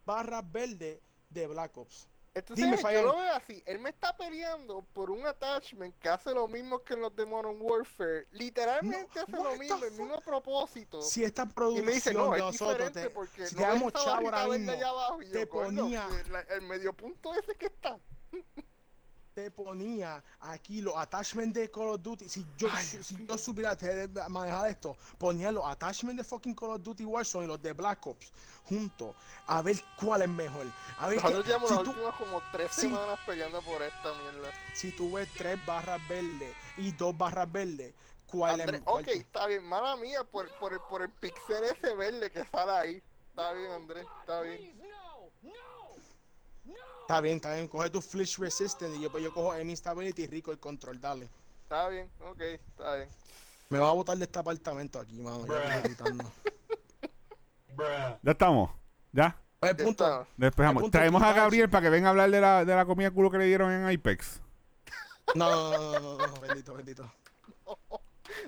[0.06, 1.00] barras verdes
[1.30, 2.08] de Black Ops.
[2.34, 3.62] Entonces, Dime, yo lo veo así.
[3.66, 7.26] Él me está peleando por un attachment que hace lo mismo que en los de
[7.26, 8.28] Modern Warfare.
[8.32, 11.02] Literalmente No, hace lo mismo, el mismo propósito.
[11.02, 13.74] Si esta y producción me dice, no, de nosotros te, porque si no te ves
[13.80, 15.22] damos esa chavo barrita ahora verde mismo, allá abajo.
[15.22, 17.98] Y yo, te "Coño, ponía- que la- el medio punto ese que está.
[19.44, 22.28] Te ponía aquí los attachments de Call of Duty.
[22.28, 23.78] Si yo, su- si yo supiera
[24.28, 28.06] manejar esto, ponía los attachments de fucking Call of Duty Warzone y los de Black
[28.06, 28.32] Ops
[28.66, 29.16] juntos.
[29.48, 30.66] A ver cuál es mejor.
[30.98, 32.82] A ver Nosotros que- llevamos si, las tú, últimas como tres Sí.
[32.82, 34.52] semanas peleando por esta mierda.
[34.74, 37.94] si tú ves tres barras verdes y dos barras verdes,
[38.28, 41.64] ¿cuál Andrés, es cuál ok, está bien, mala mía por, por, el, por el pixel
[41.64, 43.04] ese verde que sale ahí.
[43.30, 44.79] Está bien, Andrés, está bien.
[47.10, 47.68] Está bien, está bien.
[47.68, 51.02] Coge tu Flinch Resistant y yo, pues yo cojo Aiming Stability y rico el control.
[51.02, 51.28] Dale.
[51.64, 53.10] Está bien, ok, está bien.
[53.70, 55.44] Me va a botar de este apartamento aquí, mano.
[55.48, 55.82] Ya.
[58.22, 58.70] ¿Ya estamos?
[59.12, 59.36] ¿Ya?
[59.60, 60.28] Pues, punto.
[60.38, 60.82] Despejamos.
[60.82, 61.34] El punto Traemos a.
[61.34, 63.72] Gabriel para que venga a hablar de la, de la comida culo que le dieron
[63.72, 64.40] en Apex.
[65.34, 67.12] No, no, no, no, no, no, bendito, bendito.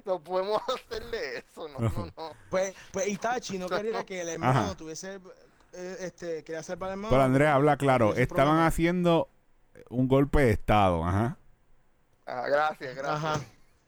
[0.06, 2.32] No podemos hacerle eso, no, no, no.
[2.52, 5.20] Pues, pues Itachi no quería que el hermano tuviese,
[5.74, 7.10] eh, este, quería para el hermano.
[7.10, 8.10] Pero Andrés, habla claro.
[8.16, 8.68] Estaban problema.
[8.68, 9.30] haciendo
[9.90, 11.38] un golpe de estado, ajá.
[12.26, 13.24] Ah, gracias, gracias.
[13.24, 13.40] Ajá.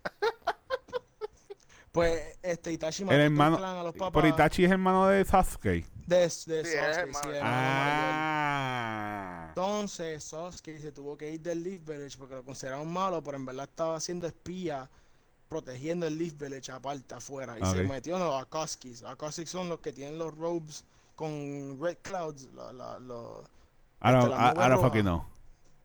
[1.92, 3.58] Pues, este, Itachi El hermano.
[3.58, 5.86] clan a los papás Pero Itachi es hermano de Sasuke.
[6.08, 7.20] de, de Sí, es Sasuke, hermano.
[7.22, 7.42] sí, hermano.
[7.54, 9.46] Ah.
[9.50, 13.46] Entonces, Sasuke se tuvo que ir del Leaf Village porque lo consideraban malo, pero en
[13.46, 14.90] verdad estaba haciendo espía,
[15.48, 17.60] protegiendo el Leaf Village aparte, afuera.
[17.60, 18.90] Y se metió en los Akatsuki.
[18.90, 20.84] Los Akatsuki son los que tienen los robes
[21.16, 22.50] con Red Clouds.
[22.54, 24.88] la- la- Este, la don't roja.
[24.88, 25.26] fucking know.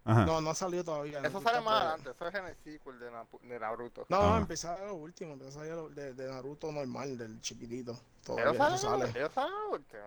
[0.04, 0.24] Ajá.
[0.24, 1.18] No, no ha salido todavía.
[1.20, 3.10] Eso no sale más adelante, eso es en el sequel de,
[3.48, 4.06] de Naruto.
[4.08, 4.38] No, no, Ah.
[4.38, 7.92] empezó a lo último, empezó a salir lo- de, de Naruto normal, del chiquitito.
[7.92, 9.10] Ellos Todavía salen, eso sale.
[9.18, 10.02] ellos salen al último.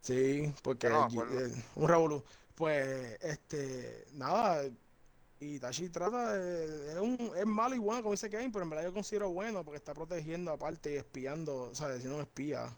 [0.00, 2.24] Sí, porque No el- el- un revolú.
[2.56, 4.62] Pues, este, nada,
[5.40, 8.84] Itachi trata de, es, un, es malo y bueno como dice Kane, pero en verdad
[8.86, 12.68] yo considero bueno porque está protegiendo aparte y espiando, o sea, siendo un espía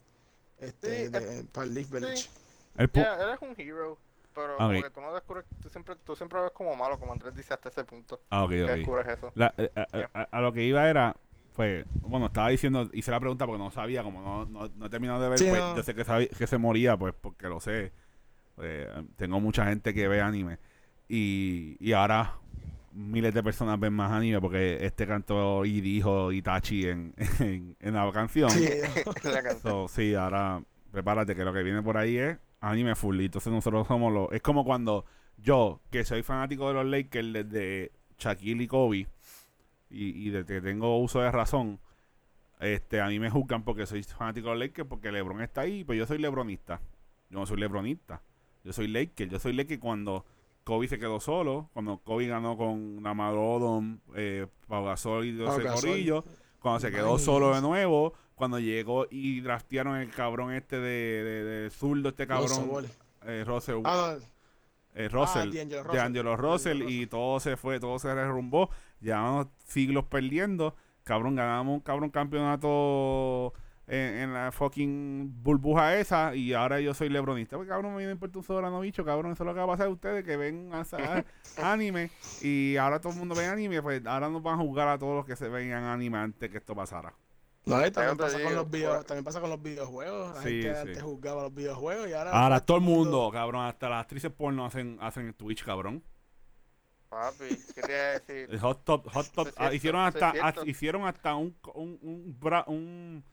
[0.60, 2.28] este, Sí, de- para el Leaf Village.
[2.76, 3.98] El pu- Ya, eres un hero,
[4.34, 4.60] pero Ok.
[4.60, 7.52] como que tú no descubres, tú siempre, tú siempre ves como malo, como Andrés dice
[7.54, 8.70] hasta ese punto, Ah, ok, que ok.
[8.70, 9.32] descubres eso.
[9.34, 11.16] La- eh, a, a- a- a lo que iba era,
[11.54, 14.90] pues, bueno, estaba diciendo, hice la pregunta porque no sabía, como no, no, no he
[14.90, 15.76] terminado de ver, Sí, pues, no.
[15.76, 17.92] yo sé que, sabía- que se moría, pues, porque lo sé.
[18.54, 18.86] Pues,
[19.16, 20.58] tengo mucha gente que ve anime.
[21.08, 22.34] Y, y ahora
[22.92, 27.94] miles de personas ven más anime porque este cantó y dijo Itachi en, en, en
[27.94, 28.50] la canción.
[28.50, 28.68] Sí,
[29.24, 29.60] La canción.
[29.60, 33.20] So, sí, ahora prepárate que lo que viene por ahí es anime full.
[33.20, 34.32] Entonces nosotros somos los.
[34.32, 35.04] Es como cuando
[35.38, 39.08] yo, que soy fanático de los Lakers desde Shaquille y Kobe, y,
[40.26, 41.80] y desde que tengo uso de razón,
[42.60, 45.84] este a mí me juzgan porque soy fanático de los Lakers porque LeBron está ahí,
[45.84, 46.80] pero yo soy LeBronista.
[47.30, 48.22] Yo no soy LeBronista.
[48.64, 49.28] Yo soy Laker.
[49.28, 50.26] Yo soy Laker cuando
[50.64, 55.54] Kobe se quedó solo, cuando Kobe ganó con Lamar Odom, eh, Pau Gasol y Pau
[55.54, 55.90] ese Gasol.
[55.90, 56.24] corillo,
[56.60, 61.44] cuando se quedó solo de nuevo, cuando llegó y draftearon el cabrón este de, de,
[61.44, 62.86] de zurdo, este cabrón,
[63.26, 64.16] eh, Russell, Ah,
[64.94, 66.00] eh, Russell, Ah, D'Angelo de Russell.
[66.00, 71.80] Angelo Russell, y todo se fue, todo se derrumbó, llevamos siglos perdiendo, cabrón, ganamos un
[71.80, 73.52] cabrón campeonato
[73.90, 78.38] en, en la fucking burbuja esa, y ahora yo soy lebronista, porque cabrón, me importa
[78.38, 80.70] un soberano bicho, cabrón, eso es lo que va a pasar a ustedes, que ven
[80.72, 81.24] a- a-
[81.72, 82.10] anime,
[82.40, 85.16] y ahora todo el mundo ve anime, pues ahora nos van a juzgar a todos
[85.16, 87.12] los que se veían anime antes que esto pasara.
[87.66, 90.34] No, también pasa, con los video- pues- también pasa con los videojuegos.
[90.34, 90.80] La Sí, gente sí.
[90.80, 92.30] antes juzgaba los videojuegos y ahora.
[92.30, 96.02] Ahora pues, todo el mundo, cabrón, hasta las actrices porno hacen, hacen Twitch, cabrón.
[97.10, 98.46] Papi, ¿qué te iba a decir?
[98.50, 102.64] El Hot Top, Hot Top, ah, hicieron hasta, ah, hicieron hasta un, un, un, bra-
[102.68, 103.24] un,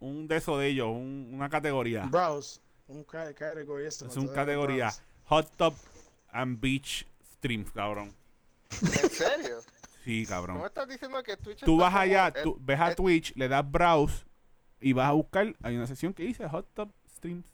[0.00, 2.04] un de eso de ellos, un- una categoría.
[2.06, 2.60] Browse.
[2.88, 5.02] Un ca- category esto, Es Todo categoría browse.
[5.26, 5.74] Hot Top
[6.30, 8.14] and Beach Streams, cabrón.
[8.80, 9.58] ¿En serio?
[10.04, 10.62] Sí, ¿No me cabrón.
[10.66, 14.24] estás diciendo que Twitch Tú vas allá, tú ves a Twitch, le das browse
[14.80, 17.44] y vas a buscar, hay una sección que dice Hot Top Streams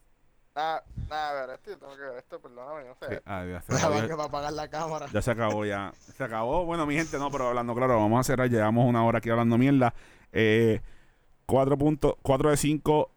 [0.55, 3.17] Nada, nada, a ver, esto yo tengo que ver esto, perdóname, no sé.
[3.17, 5.07] Sí, ah, ya, se acabó, apagar la cámara.
[5.13, 5.93] ya se acabó, ya.
[6.17, 6.65] Se acabó.
[6.65, 8.49] Bueno, mi gente, no, pero hablando claro, vamos a cerrar.
[8.49, 9.93] Llevamos una hora aquí hablando mierda.
[10.31, 10.81] Eh,
[11.47, 13.11] 4, punto- 4 de 5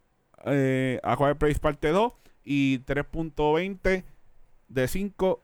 [0.45, 2.13] eh, a Quiet Place parte 2
[2.43, 4.03] y 3.20
[4.69, 5.43] de 5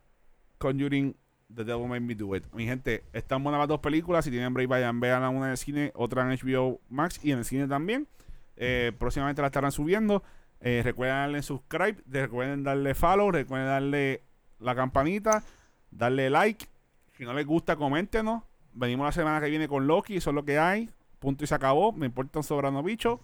[0.57, 1.15] Conjuring
[1.53, 2.45] The Devil Made Me Do It.
[2.53, 4.25] Mi gente, están buenas las dos películas.
[4.25, 7.39] Si tienen break, vayan, vean una en el cine, otra en HBO Max y en
[7.39, 8.07] el cine también.
[8.55, 10.23] Eh, próximamente la estarán subiendo.
[10.61, 14.21] Eh, recuerden darle subscribe, de- recuerden darle follow, recuerden darle
[14.59, 15.43] la campanita,
[15.91, 16.65] darle like.
[17.17, 18.43] Si no les gusta, coméntenos.
[18.73, 20.89] Venimos la semana que viene con Loki, eso es lo que hay.
[21.23, 21.93] Punto y se acabó.
[21.93, 23.21] Me importa un sobrano bicho.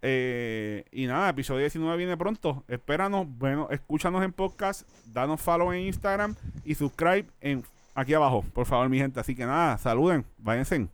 [0.00, 2.64] Eh, y nada, episodio 19 viene pronto.
[2.68, 7.62] Espéranos, bueno, escúchanos en podcast, danos follow en Instagram y subscribe en
[7.94, 9.20] aquí abajo, por favor, mi gente.
[9.20, 10.88] Así que nada, saluden, váyanse.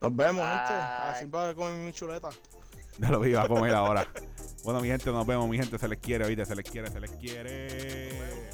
[0.00, 0.72] Nos vemos, gente.
[0.72, 2.30] Así para comer mi chuleta.
[2.98, 4.08] Ya lo iba a comer ahora.
[4.64, 5.76] Bueno, mi gente, nos vemos, mi gente.
[5.76, 8.45] Se les quiere, oíste, se les quiere, se les quiere.